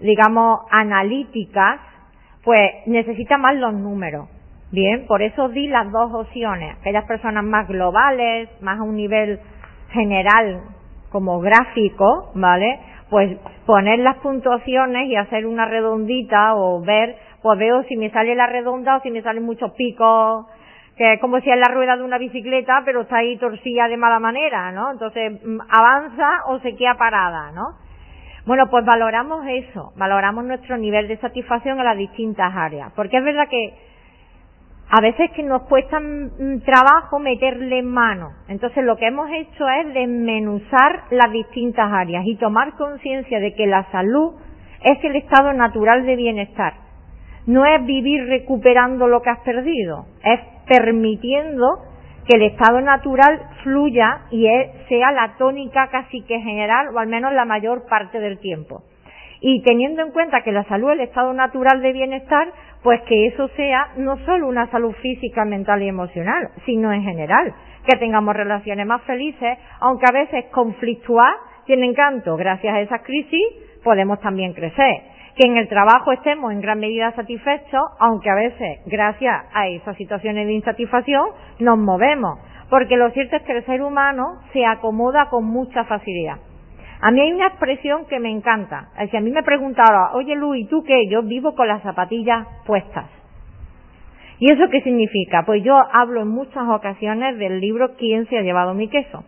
digamos, 0.01 0.61
analíticas, 0.71 1.81
pues 2.45 2.61
necesitan 2.87 3.41
más 3.41 3.57
los 3.57 3.75
números. 3.75 4.29
Bien, 4.71 5.07
por 5.07 5.23
eso 5.23 5.49
di 5.49 5.67
las 5.67 5.91
dos 5.91 6.13
opciones. 6.13 6.77
Aquellas 6.81 7.05
personas 7.07 7.43
más 7.45 7.67
globales, 7.69 8.51
más 8.61 8.79
a 8.79 8.83
un 8.83 8.97
nivel 8.97 9.41
general 9.91 10.61
como 11.11 11.41
gráfico, 11.41 12.31
¿vale? 12.35 12.79
Pues 13.09 13.39
poner 13.65 14.01
las 14.01 14.17
puntuaciones 14.19 15.09
y 15.09 15.17
hacer 15.17 15.47
una 15.47 15.65
redondita 15.65 16.55
o 16.55 16.83
ver, 16.83 17.17
pues 17.41 17.59
veo 17.59 17.83
si 17.85 17.97
me 17.97 18.11
sale 18.11 18.35
la 18.35 18.47
redonda 18.47 18.97
o 18.97 19.01
si 19.01 19.11
me 19.11 19.23
salen 19.23 19.43
muchos 19.43 19.73
picos, 19.73 20.47
que 20.97 21.15
es 21.15 21.21
como 21.21 21.41
si 21.41 21.51
es 21.51 21.57
la 21.57 21.73
rueda 21.73 21.97
de 21.97 22.03
una 22.03 22.19
bicicleta, 22.19 22.83
pero 22.85 23.03
está 23.03 23.19
ahí 23.19 23.39
torcida 23.39 23.89
de 23.89 23.97
mala 23.97 24.19
manera, 24.19 24.71
¿no? 24.73 24.91
Entonces, 24.93 25.33
mm, 25.43 25.61
avanza 25.71 26.29
o 26.49 26.59
se 26.59 26.77
queda 26.77 26.97
parada, 26.99 27.53
¿no? 27.53 27.88
Bueno, 28.49 28.71
pues 28.71 28.83
valoramos 28.83 29.45
eso, 29.47 29.93
valoramos 29.97 30.43
nuestro 30.43 30.79
nivel 30.79 31.07
de 31.07 31.19
satisfacción 31.19 31.79
en 31.79 31.85
las 31.85 31.99
distintas 31.99 32.51
áreas, 32.57 32.91
porque 32.97 33.19
es 33.19 33.23
verdad 33.23 33.47
que 33.47 33.75
a 34.89 35.03
veces 35.03 35.31
que 35.33 35.43
nos 35.43 35.65
cuesta 35.65 36.01
mm, 36.01 36.61
trabajo 36.65 37.19
meterle 37.19 37.83
mano. 37.83 38.31
Entonces 38.49 38.83
lo 38.85 38.97
que 38.97 39.09
hemos 39.09 39.29
hecho 39.31 39.69
es 39.69 39.93
desmenuzar 39.93 41.03
las 41.11 41.31
distintas 41.31 41.93
áreas 41.93 42.25
y 42.25 42.37
tomar 42.37 42.73
conciencia 42.79 43.39
de 43.39 43.53
que 43.53 43.67
la 43.67 43.85
salud 43.93 44.37
es 44.81 45.05
el 45.05 45.17
estado 45.17 45.53
natural 45.53 46.07
de 46.07 46.17
bienestar. 46.17 46.73
No 47.45 47.67
es 47.67 47.85
vivir 47.85 48.29
recuperando 48.29 49.09
lo 49.09 49.21
que 49.21 49.29
has 49.29 49.41
perdido, 49.41 50.07
es 50.25 50.41
permitiendo 50.67 51.83
que 52.29 52.37
el 52.37 52.43
estado 52.43 52.81
natural 52.83 53.41
fluya 53.63 54.27
y 54.31 54.47
sea 54.89 55.13
la 55.13 55.37
tónica 55.39 55.89
casi 55.89 56.23
que 56.23 56.39
general 56.41 56.89
o 56.95 56.99
al 56.99 57.07
menos 57.07 57.33
la 57.33 57.47
mayor 57.47 57.87
parte 57.89 58.21
del 58.21 58.39
tiempo. 58.39 58.83
Y 59.41 59.63
teniendo 59.63 60.03
en 60.03 60.13
cuenta 60.13 60.43
que 60.43 60.53
la 60.53 60.65
salud 60.65 60.91
es 60.91 60.95
el 60.95 61.01
estado 61.03 61.33
natural 61.33 61.81
de 61.81 61.93
bienestar, 61.93 62.49
pues 62.83 63.01
que 63.03 63.29
eso 63.29 63.49
sea 63.57 63.93
no 63.97 64.19
solo 64.27 64.47
una 64.47 64.71
salud 64.71 64.93
física, 65.01 65.45
mental 65.45 65.83
y 65.83 65.89
emocional, 65.89 66.51
sino 66.67 66.93
en 66.93 67.03
general, 67.03 67.55
que 67.87 67.97
tengamos 67.97 68.37
relaciones 68.37 68.87
más 68.87 69.03
felices, 69.03 69.59
aunque 69.81 70.07
a 70.09 70.13
veces 70.13 70.45
conflictuar 70.53 71.33
tiene 71.65 71.87
encanto, 71.87 72.37
gracias 72.37 72.75
a 72.75 72.81
esas 72.81 73.03
crisis 73.03 73.47
podemos 73.83 74.21
también 74.21 74.53
crecer, 74.53 75.03
que 75.39 75.47
en 75.47 75.57
el 75.57 75.69
trabajo 75.69 76.11
estemos 76.11 76.53
en 76.53 76.61
gran 76.61 76.81
medida 76.81 77.13
satisfechos, 77.13 77.83
aunque 78.01 78.29
a 78.29 78.35
veces 78.35 78.81
gracias 78.87 79.45
a 79.55 79.69
esas 79.69 79.97
situaciones 79.97 80.47
de 80.49 80.53
insatisfacción 80.53 81.29
nos 81.61 81.79
movemos, 81.79 82.41
porque 82.69 82.97
lo 82.97 83.09
cierto 83.11 83.37
es 83.37 83.43
que 83.43 83.57
el 83.57 83.65
ser 83.65 83.83
humano 83.83 84.41
se 84.53 84.67
acomoda 84.67 85.29
con 85.31 85.45
mucha 85.45 85.85
facilidad. 85.85 86.39
A 87.01 87.13
mí 87.13 87.21
hay 87.21 87.33
una 87.33 87.47
expresión 87.47 88.07
que 88.07 88.19
me 88.19 88.31
encanta. 88.31 88.89
Si 89.13 89.17
a 89.17 89.21
mí 89.21 89.31
me 89.31 89.45
preguntara, 89.45 90.11
oye 90.15 90.35
Luis, 90.35 90.69
¿tú 90.69 90.83
qué? 90.83 91.07
Yo 91.09 91.23
vivo 91.23 91.55
con 91.55 91.69
las 91.69 91.83
zapatillas 91.83 92.45
puestas. 92.67 93.07
¿Y 94.41 94.53
eso 94.53 94.69
qué 94.71 94.83
significa? 94.83 95.45
Pues 95.47 95.63
yo 95.63 95.77
hablo 95.93 96.21
en 96.23 96.29
muchas 96.29 96.69
ocasiones 96.69 97.39
del 97.39 97.61
libro 97.61 97.95
¿Quién 97.97 98.27
se 98.27 98.39
ha 98.39 98.43
llevado 98.43 98.75
mi 98.75 98.89
queso? 98.89 99.25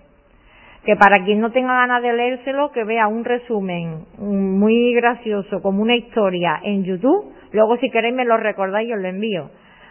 Que 0.84 0.96
para 0.96 1.24
quien 1.24 1.40
no 1.40 1.50
tenga 1.52 1.74
ganas 1.74 2.02
de 2.02 2.12
leérselo, 2.12 2.72
que 2.72 2.84
vea 2.84 3.06
un 3.06 3.24
resumen 3.24 4.06
muy 4.18 4.94
gracioso, 4.94 5.60
como 5.60 5.82
una 5.82 5.94
historia 5.94 6.60
en 6.62 6.84
YouTube. 6.84 7.32
Luego 7.52 7.76
si 7.76 7.90
queréis 7.90 8.14
me 8.14 8.24
lo 8.24 8.36
recordáis 8.36 8.88
y 8.88 8.92
os 8.92 9.00
lo 9.00 9.08
envío. 9.08 9.50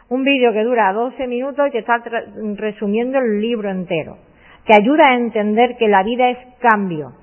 Un 0.10 0.24
vídeo 0.24 0.52
que 0.52 0.64
dura 0.64 0.92
12 0.92 1.28
minutos 1.28 1.68
y 1.68 1.72
que 1.72 1.80
está 1.80 2.02
resumiendo 2.56 3.20
el 3.20 3.40
libro 3.40 3.70
entero. 3.70 4.18
Que 4.66 4.74
ayuda 4.74 5.10
a 5.10 5.16
entender 5.16 5.78
que 5.78 5.88
la 5.88 6.04
vida 6.04 6.30
es 6.32 6.38
cambio 6.60 7.14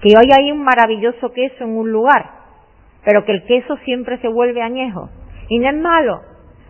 que 0.00 0.16
hoy 0.16 0.28
hay 0.36 0.50
un 0.50 0.62
maravilloso 0.62 1.30
queso 1.32 1.64
en 1.64 1.76
un 1.76 1.92
lugar, 1.92 2.30
pero 3.04 3.24
que 3.24 3.32
el 3.32 3.44
queso 3.44 3.76
siempre 3.84 4.18
se 4.18 4.28
vuelve 4.28 4.62
añejo. 4.62 5.10
Y 5.48 5.58
no 5.58 5.68
es 5.68 5.76
malo, 5.76 6.20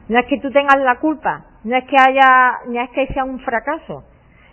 no 0.09 0.19
es 0.19 0.27
que 0.27 0.41
tú 0.41 0.51
tengas 0.51 0.81
la 0.81 0.99
culpa, 0.99 1.45
no 1.65 1.77
es 1.77 1.85
que 1.85 1.97
haya, 1.97 2.59
no 2.67 2.81
es 2.81 2.91
que 2.91 3.07
sea 3.09 3.25
un 3.25 3.39
fracaso, 3.41 4.05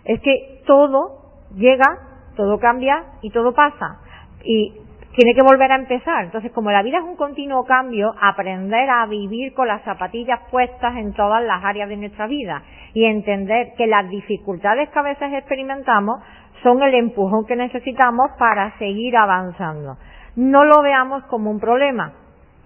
es 0.04 0.20
que 0.20 0.62
todo 0.66 1.27
llega, 1.54 1.98
todo 2.36 2.58
cambia 2.58 3.04
y 3.22 3.30
todo 3.30 3.52
pasa. 3.54 4.00
Y 4.44 4.72
tiene 5.14 5.34
que 5.34 5.42
volver 5.42 5.72
a 5.72 5.76
empezar. 5.76 6.24
Entonces, 6.24 6.52
como 6.52 6.70
la 6.70 6.82
vida 6.82 6.98
es 6.98 7.04
un 7.04 7.16
continuo 7.16 7.64
cambio, 7.64 8.14
aprender 8.20 8.88
a 8.88 9.06
vivir 9.06 9.52
con 9.52 9.66
las 9.66 9.82
zapatillas 9.82 10.40
puestas 10.50 10.96
en 10.96 11.12
todas 11.12 11.42
las 11.42 11.64
áreas 11.64 11.88
de 11.88 11.96
nuestra 11.96 12.26
vida 12.26 12.62
y 12.94 13.04
entender 13.04 13.72
que 13.76 13.86
las 13.86 14.08
dificultades 14.08 14.88
que 14.90 14.98
a 14.98 15.02
veces 15.02 15.32
experimentamos 15.32 16.20
son 16.62 16.82
el 16.82 16.94
empujón 16.94 17.46
que 17.46 17.56
necesitamos 17.56 18.30
para 18.38 18.76
seguir 18.78 19.16
avanzando. 19.16 19.96
No 20.36 20.64
lo 20.64 20.82
veamos 20.82 21.24
como 21.24 21.50
un 21.50 21.58
problema, 21.58 22.12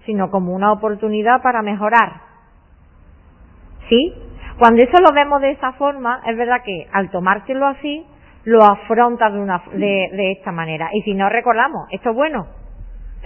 sino 0.05 0.29
como 0.29 0.53
una 0.53 0.71
oportunidad 0.71 1.41
para 1.41 1.61
mejorar. 1.61 2.21
¿Sí? 3.89 4.13
Cuando 4.59 4.83
eso 4.83 5.01
lo 5.01 5.13
vemos 5.13 5.41
de 5.41 5.51
esa 5.51 5.73
forma, 5.73 6.21
es 6.27 6.37
verdad 6.37 6.61
que 6.63 6.87
al 6.91 7.09
tomártelo 7.09 7.65
así, 7.65 8.05
lo 8.45 8.63
afrontas 8.63 9.31
de, 9.33 9.39
una, 9.39 9.63
de, 9.73 10.09
de 10.11 10.31
esta 10.33 10.51
manera. 10.51 10.89
Y 10.93 11.01
si 11.03 11.13
no 11.13 11.29
recordamos, 11.29 11.87
esto 11.91 12.09
es 12.09 12.15
bueno, 12.15 12.47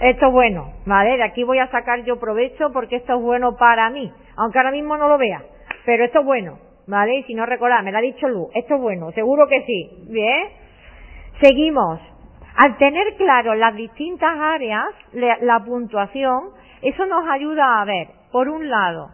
esto 0.00 0.26
es 0.26 0.32
bueno, 0.32 0.72
¿vale? 0.86 1.16
De 1.16 1.24
aquí 1.24 1.42
voy 1.44 1.58
a 1.58 1.70
sacar 1.70 2.04
yo 2.04 2.18
provecho 2.20 2.72
porque 2.72 2.96
esto 2.96 3.16
es 3.16 3.22
bueno 3.22 3.56
para 3.56 3.90
mí, 3.90 4.12
aunque 4.36 4.58
ahora 4.58 4.70
mismo 4.70 4.96
no 4.96 5.08
lo 5.08 5.18
vea, 5.18 5.42
pero 5.84 6.04
esto 6.04 6.20
es 6.20 6.24
bueno. 6.24 6.58
¿Vale? 6.90 7.16
Y 7.16 7.22
si 7.24 7.34
no 7.34 7.44
recordad, 7.44 7.82
me 7.82 7.92
lo 7.92 7.98
ha 7.98 8.00
dicho 8.00 8.26
Lu, 8.28 8.48
esto 8.54 8.76
es 8.76 8.80
bueno, 8.80 9.12
seguro 9.12 9.46
que 9.46 9.62
sí. 9.66 10.06
Bien. 10.08 10.48
Seguimos. 11.38 12.00
Al 12.56 12.78
tener 12.78 13.14
claro 13.18 13.54
las 13.54 13.76
distintas 13.76 14.34
áreas, 14.34 14.86
la 15.12 15.62
puntuación, 15.66 16.48
eso 16.80 17.04
nos 17.04 17.28
ayuda 17.28 17.82
a 17.82 17.84
ver, 17.84 18.08
por 18.32 18.48
un 18.48 18.70
lado, 18.70 19.10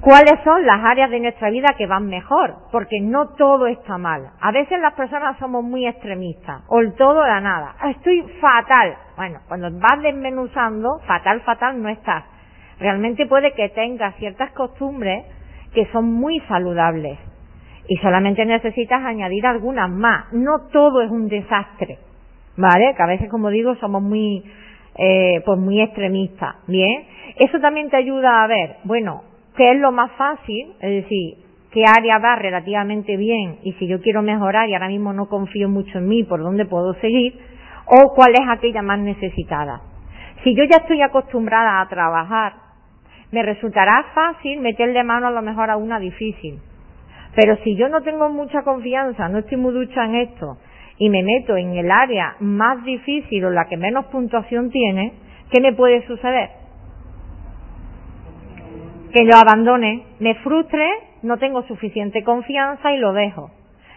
cuáles 0.00 0.38
son 0.44 0.64
las 0.66 0.84
áreas 0.84 1.10
de 1.10 1.20
nuestra 1.20 1.50
vida 1.50 1.74
que 1.76 1.86
van 1.86 2.06
mejor, 2.06 2.54
porque 2.70 3.00
no 3.00 3.28
todo 3.30 3.66
está 3.66 3.98
mal. 3.98 4.30
A 4.40 4.52
veces 4.52 4.80
las 4.80 4.94
personas 4.94 5.38
somos 5.38 5.64
muy 5.64 5.86
extremistas, 5.86 6.62
o 6.68 6.80
el 6.80 6.94
todo 6.94 7.20
o 7.20 7.26
la 7.26 7.40
nada. 7.40 7.74
Ah, 7.80 7.90
estoy 7.90 8.22
fatal. 8.40 8.96
Bueno, 9.16 9.40
cuando 9.48 9.70
vas 9.72 10.02
desmenuzando, 10.02 11.00
fatal, 11.06 11.40
fatal 11.40 11.82
no 11.82 11.88
estás. 11.88 12.24
Realmente 12.78 13.26
puede 13.26 13.52
que 13.52 13.68
tengas 13.70 14.14
ciertas 14.16 14.50
costumbres 14.52 15.24
que 15.72 15.86
son 15.92 16.12
muy 16.12 16.40
saludables 16.48 17.18
y 17.88 17.96
solamente 17.96 18.44
necesitas 18.44 19.02
añadir 19.04 19.46
algunas 19.46 19.90
más. 19.90 20.32
No 20.32 20.68
todo 20.72 21.02
es 21.02 21.10
un 21.10 21.28
desastre, 21.28 21.98
¿vale? 22.56 22.94
Que 22.96 23.02
a 23.02 23.06
veces, 23.06 23.30
como 23.30 23.50
digo, 23.50 23.74
somos 23.76 24.02
muy, 24.02 24.44
eh, 24.96 25.42
pues 25.44 25.58
muy 25.58 25.80
extremistas, 25.80 26.56
¿bien? 26.66 27.06
Eso 27.36 27.58
también 27.60 27.90
te 27.90 27.96
ayuda 27.96 28.42
a 28.42 28.46
ver, 28.46 28.76
bueno, 28.84 29.22
qué 29.56 29.72
es 29.72 29.80
lo 29.80 29.92
más 29.92 30.10
fácil, 30.12 30.74
es 30.80 31.02
decir, 31.02 31.38
qué 31.72 31.84
área 31.86 32.18
va 32.18 32.36
relativamente 32.36 33.16
bien 33.16 33.58
y 33.62 33.72
si 33.74 33.86
yo 33.86 34.00
quiero 34.00 34.22
mejorar 34.22 34.68
y 34.68 34.74
ahora 34.74 34.88
mismo 34.88 35.12
no 35.12 35.28
confío 35.28 35.68
mucho 35.68 35.98
en 35.98 36.08
mí, 36.08 36.24
por 36.24 36.40
dónde 36.40 36.66
puedo 36.66 36.94
seguir, 36.94 37.38
o 37.86 38.14
cuál 38.14 38.32
es 38.32 38.48
aquella 38.48 38.82
más 38.82 38.98
necesitada. 38.98 39.82
Si 40.42 40.54
yo 40.54 40.64
ya 40.64 40.78
estoy 40.78 41.02
acostumbrada 41.02 41.80
a 41.80 41.88
trabajar 41.88 42.64
me 43.34 43.42
resultará 43.42 44.04
fácil 44.14 44.60
meterle 44.60 45.02
mano 45.02 45.26
a 45.26 45.32
lo 45.32 45.42
mejor 45.42 45.68
a 45.68 45.76
una 45.76 45.98
difícil. 45.98 46.60
Pero 47.34 47.56
si 47.64 47.74
yo 47.74 47.88
no 47.88 48.02
tengo 48.02 48.28
mucha 48.28 48.62
confianza, 48.62 49.28
no 49.28 49.38
estoy 49.38 49.58
muy 49.58 49.74
ducha 49.74 50.04
en 50.04 50.14
esto, 50.14 50.56
y 50.98 51.10
me 51.10 51.24
meto 51.24 51.56
en 51.56 51.76
el 51.76 51.90
área 51.90 52.36
más 52.38 52.84
difícil 52.84 53.44
o 53.44 53.50
la 53.50 53.64
que 53.64 53.76
menos 53.76 54.06
puntuación 54.06 54.70
tiene, 54.70 55.14
¿qué 55.50 55.60
me 55.60 55.72
puede 55.72 56.06
suceder? 56.06 56.63
Que 59.14 59.22
lo 59.22 59.36
abandone, 59.36 60.02
me 60.18 60.34
frustre, 60.42 60.90
no 61.22 61.38
tengo 61.38 61.62
suficiente 61.62 62.24
confianza 62.24 62.92
y 62.92 62.98
lo 62.98 63.12
dejo. 63.12 63.48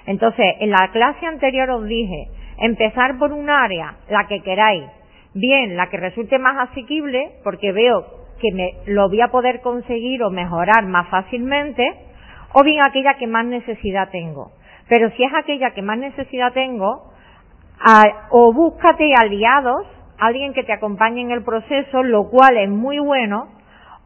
Entonces, 0.06 0.46
en 0.60 0.70
la 0.70 0.92
clase 0.94 1.26
anterior 1.26 1.68
os 1.72 1.88
dije, 1.88 2.28
empezar 2.60 3.18
por 3.18 3.34
un 3.34 3.50
área, 3.50 3.96
la 4.10 4.28
que 4.28 4.42
queráis, 4.42 4.84
bien, 5.34 5.76
la 5.76 5.90
que 5.90 5.98
resulte 5.98 6.38
más 6.38 6.70
asequible, 6.70 7.32
porque 7.44 7.72
veo 7.72 8.06
que 8.40 8.52
me 8.54 8.76
lo 8.86 9.10
voy 9.10 9.22
a 9.22 9.30
poder 9.30 9.62
conseguir 9.62 10.22
o 10.22 10.30
mejorar 10.30 10.86
más 10.86 11.10
fácilmente, 11.10 11.96
o 12.54 12.64
bien 12.64 12.84
aquella 12.84 13.16
que 13.16 13.26
más 13.26 13.46
necesidad 13.48 14.10
tengo. 14.12 14.52
Pero 14.88 15.10
si 15.18 15.24
es 15.24 15.34
aquella 15.34 15.72
que 15.72 15.82
más 15.82 15.98
necesidad 15.98 16.54
tengo, 16.54 17.12
o 18.30 18.54
búscate 18.54 19.16
aliados, 19.16 19.88
alguien 20.20 20.54
que 20.54 20.64
te 20.64 20.74
acompañe 20.74 21.22
en 21.22 21.32
el 21.32 21.44
proceso, 21.44 22.04
lo 22.04 22.30
cual 22.30 22.56
es 22.58 22.70
muy 22.70 23.00
bueno, 23.00 23.57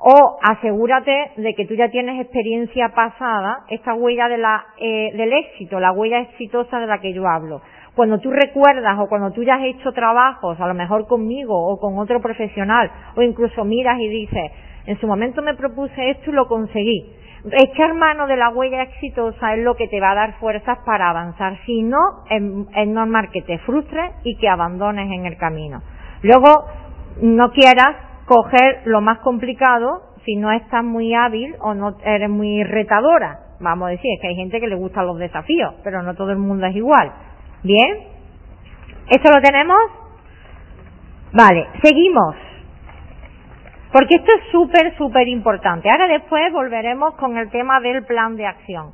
o 0.04 0.40
asegúrate 0.42 1.32
de 1.38 1.54
que 1.54 1.68
tú 1.68 1.76
ya 1.76 1.90
tienes 1.90 2.20
experiencia 2.20 2.90
pasada, 2.90 3.66
esta 3.70 3.94
huella 3.94 4.28
de 4.30 4.40
la, 4.40 4.66
eh, 4.80 5.12
del 5.16 5.32
éxito, 5.32 5.80
la 5.80 5.92
huella 5.92 6.22
exitosa 6.22 6.80
de 6.80 6.88
la 6.88 7.00
que 7.00 7.14
yo 7.14 7.28
hablo. 7.28 7.62
Cuando 7.94 8.18
tú 8.20 8.32
recuerdas 8.32 8.98
o 9.00 9.08
cuando 9.08 9.32
tú 9.32 9.44
ya 9.44 9.56
has 9.56 9.64
hecho 9.64 9.92
trabajos, 9.92 10.60
a 10.60 10.68
lo 10.68 10.74
mejor 10.74 11.06
conmigo 11.06 11.56
o 11.56 11.80
con 11.80 12.00
otro 12.00 12.20
profesional, 12.20 12.90
o 13.16 13.22
incluso 13.22 13.64
miras 13.64 14.00
y 14.00 14.08
dices, 14.08 14.52
en 14.88 15.00
su 15.00 15.06
momento 15.06 15.44
me 15.44 15.54
propuse 15.54 16.10
esto 16.10 16.32
y 16.32 16.34
lo 16.34 16.48
conseguí. 16.48 17.14
Echar 17.52 17.94
mano 17.94 18.26
de 18.26 18.38
la 18.38 18.50
huella 18.50 18.82
exitosa 18.82 19.54
es 19.54 19.64
lo 19.64 19.76
que 19.76 19.88
te 19.88 20.00
va 20.00 20.12
a 20.12 20.16
dar 20.16 20.40
fuerzas 20.40 20.80
para 20.84 21.12
avanzar. 21.12 21.60
Si 21.68 21.84
no, 21.84 22.00
es, 22.28 22.42
es 22.76 22.88
normal 22.88 23.30
que 23.32 23.44
te 23.44 23.60
frustres 23.60 24.14
y 24.24 24.36
que 24.38 24.50
abandones 24.50 25.12
en 25.12 25.28
el 25.28 25.38
camino. 25.38 25.84
Luego, 26.24 26.66
no 27.22 27.52
quieras 27.52 28.11
coger 28.32 28.84
lo 28.86 29.02
más 29.02 29.20
complicado 29.20 30.04
si 30.24 30.38
no 30.38 30.54
estás 30.54 30.86
muy 30.86 31.14
hábil 31.14 31.54
o 31.60 31.74
no 31.74 31.98
eres 32.02 32.30
muy 32.30 32.64
retadora. 32.64 33.40
Vamos 33.60 33.88
a 33.88 33.92
decir, 33.92 34.10
es 34.16 34.22
que 34.22 34.30
hay 34.30 34.36
gente 34.36 34.62
que 34.62 34.68
le 34.68 34.76
gustan 34.76 35.06
los 35.06 35.20
desafíos, 35.20 35.74
pero 35.84 36.02
no 36.02 36.16
todo 36.16 36.32
el 36.32 36.38
mundo 36.38 36.66
es 36.66 36.76
igual. 36.78 37.12
Bien, 37.62 38.08
¿esto 39.10 39.30
lo 39.36 39.42
tenemos? 39.42 39.78
Vale, 41.34 41.68
seguimos. 41.84 42.36
Porque 43.92 44.16
esto 44.16 44.32
es 44.38 44.50
súper, 44.50 44.96
súper 44.98 45.28
importante. 45.28 45.90
Ahora 45.90 46.08
después 46.08 46.54
volveremos 46.54 47.16
con 47.16 47.38
el 47.38 47.50
tema 47.50 47.82
del 47.82 48.06
plan 48.06 48.38
de 48.38 48.46
acción. 48.46 48.92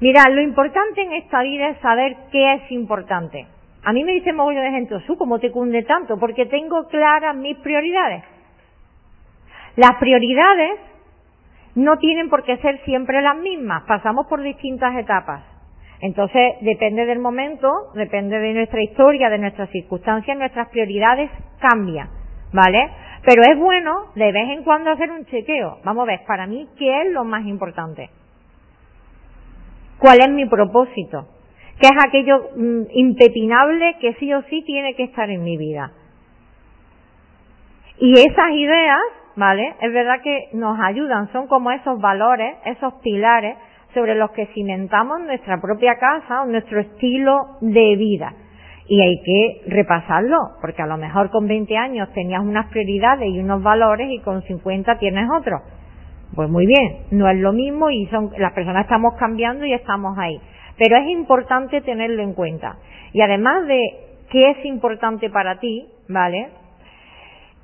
Mirad, 0.00 0.32
lo 0.32 0.40
importante 0.40 1.02
en 1.02 1.12
esta 1.12 1.42
vida 1.42 1.68
es 1.68 1.78
saber 1.80 2.16
qué 2.32 2.54
es 2.54 2.72
importante. 2.72 3.46
A 3.84 3.92
mí 3.92 4.02
me 4.02 4.12
dice 4.12 4.32
mogollón 4.32 4.64
de 4.64 4.70
gente, 4.70 4.96
¿tú 5.06 5.18
cómo 5.18 5.38
te 5.38 5.50
cunde 5.50 5.82
tanto? 5.82 6.18
Porque 6.18 6.46
tengo 6.46 6.88
claras 6.88 7.36
mis 7.36 7.58
prioridades. 7.58 8.35
Las 9.76 9.96
prioridades 10.00 10.80
no 11.74 11.98
tienen 11.98 12.30
por 12.30 12.44
qué 12.44 12.56
ser 12.58 12.82
siempre 12.84 13.20
las 13.20 13.36
mismas, 13.36 13.82
pasamos 13.86 14.26
por 14.26 14.40
distintas 14.40 14.96
etapas. 14.96 15.44
Entonces, 16.00 16.54
depende 16.62 17.06
del 17.06 17.18
momento, 17.18 17.70
depende 17.94 18.38
de 18.38 18.54
nuestra 18.54 18.82
historia, 18.82 19.30
de 19.30 19.38
nuestras 19.38 19.70
circunstancias, 19.70 20.36
nuestras 20.36 20.68
prioridades 20.68 21.30
cambian, 21.58 22.08
¿vale? 22.52 22.90
Pero 23.24 23.42
es 23.42 23.58
bueno 23.58 24.12
de 24.14 24.32
vez 24.32 24.48
en 24.50 24.62
cuando 24.62 24.90
hacer 24.90 25.10
un 25.10 25.24
chequeo. 25.26 25.78
Vamos 25.84 26.04
a 26.04 26.12
ver, 26.12 26.20
para 26.26 26.46
mí, 26.46 26.68
¿qué 26.78 27.02
es 27.02 27.12
lo 27.12 27.24
más 27.24 27.44
importante? 27.46 28.10
¿Cuál 29.98 30.18
es 30.20 30.30
mi 30.30 30.46
propósito? 30.46 31.26
¿Qué 31.80 31.88
es 31.88 32.04
aquello 32.06 32.50
mm, 32.56 32.82
impepinable 32.92 33.96
que 34.00 34.14
sí 34.14 34.32
o 34.32 34.42
sí 34.42 34.62
tiene 34.62 34.94
que 34.94 35.04
estar 35.04 35.28
en 35.28 35.42
mi 35.42 35.56
vida? 35.56 35.92
Y 37.98 38.12
esas 38.12 38.50
ideas 38.52 39.00
¿vale? 39.36 39.74
Es 39.80 39.92
verdad 39.92 40.20
que 40.22 40.48
nos 40.54 40.78
ayudan, 40.80 41.30
son 41.32 41.46
como 41.46 41.70
esos 41.70 42.00
valores, 42.00 42.56
esos 42.64 42.94
pilares 43.02 43.56
sobre 43.94 44.14
los 44.14 44.30
que 44.32 44.46
cimentamos 44.48 45.20
nuestra 45.20 45.60
propia 45.60 45.96
casa 45.98 46.42
o 46.42 46.46
nuestro 46.46 46.80
estilo 46.80 47.56
de 47.60 47.96
vida. 47.96 48.34
Y 48.88 49.00
hay 49.00 49.16
que 49.24 49.70
repasarlo, 49.70 50.36
porque 50.60 50.82
a 50.82 50.86
lo 50.86 50.96
mejor 50.96 51.30
con 51.30 51.46
20 51.48 51.76
años 51.76 52.12
tenías 52.12 52.40
unas 52.40 52.66
prioridades 52.66 53.28
y 53.28 53.40
unos 53.40 53.62
valores 53.62 54.08
y 54.10 54.20
con 54.20 54.42
50 54.42 54.98
tienes 54.98 55.28
otros. 55.30 55.60
Pues 56.34 56.48
muy 56.48 56.66
bien, 56.66 57.06
no 57.10 57.28
es 57.28 57.38
lo 57.38 57.52
mismo 57.52 57.90
y 57.90 58.06
son, 58.06 58.30
las 58.38 58.52
personas 58.52 58.84
estamos 58.84 59.14
cambiando 59.18 59.64
y 59.64 59.72
estamos 59.72 60.16
ahí. 60.18 60.40
Pero 60.78 60.96
es 60.98 61.08
importante 61.08 61.80
tenerlo 61.80 62.22
en 62.22 62.34
cuenta. 62.34 62.76
Y 63.12 63.22
además 63.22 63.66
de 63.66 63.80
qué 64.30 64.50
es 64.50 64.64
importante 64.64 65.30
para 65.30 65.58
ti, 65.58 65.88
¿vale? 66.08 66.48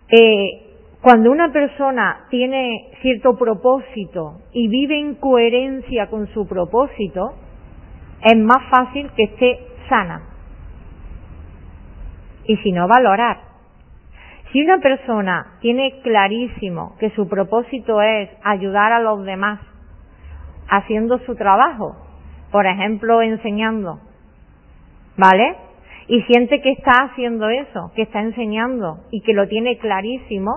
Eh, 0.08 0.71
cuando 1.02 1.32
una 1.32 1.52
persona 1.52 2.26
tiene 2.30 2.90
cierto 3.02 3.36
propósito 3.36 4.40
y 4.52 4.68
vive 4.68 5.00
en 5.00 5.16
coherencia 5.16 6.08
con 6.08 6.28
su 6.28 6.46
propósito, 6.46 7.34
es 8.22 8.38
más 8.38 8.62
fácil 8.70 9.10
que 9.16 9.24
esté 9.24 9.58
sana. 9.88 10.22
Y 12.44 12.56
si 12.58 12.70
no, 12.70 12.86
valorar. 12.86 13.38
Si 14.52 14.62
una 14.62 14.78
persona 14.78 15.58
tiene 15.60 16.00
clarísimo 16.02 16.94
que 17.00 17.10
su 17.10 17.28
propósito 17.28 18.00
es 18.00 18.30
ayudar 18.44 18.92
a 18.92 19.00
los 19.00 19.24
demás 19.24 19.58
haciendo 20.68 21.18
su 21.20 21.34
trabajo, 21.34 21.96
por 22.52 22.66
ejemplo, 22.66 23.22
enseñando, 23.22 23.98
¿vale? 25.16 25.56
Y 26.06 26.22
siente 26.22 26.60
que 26.60 26.72
está 26.72 27.04
haciendo 27.04 27.48
eso, 27.48 27.92
que 27.94 28.02
está 28.02 28.20
enseñando 28.20 28.98
y 29.10 29.22
que 29.22 29.32
lo 29.32 29.48
tiene 29.48 29.78
clarísimo, 29.78 30.50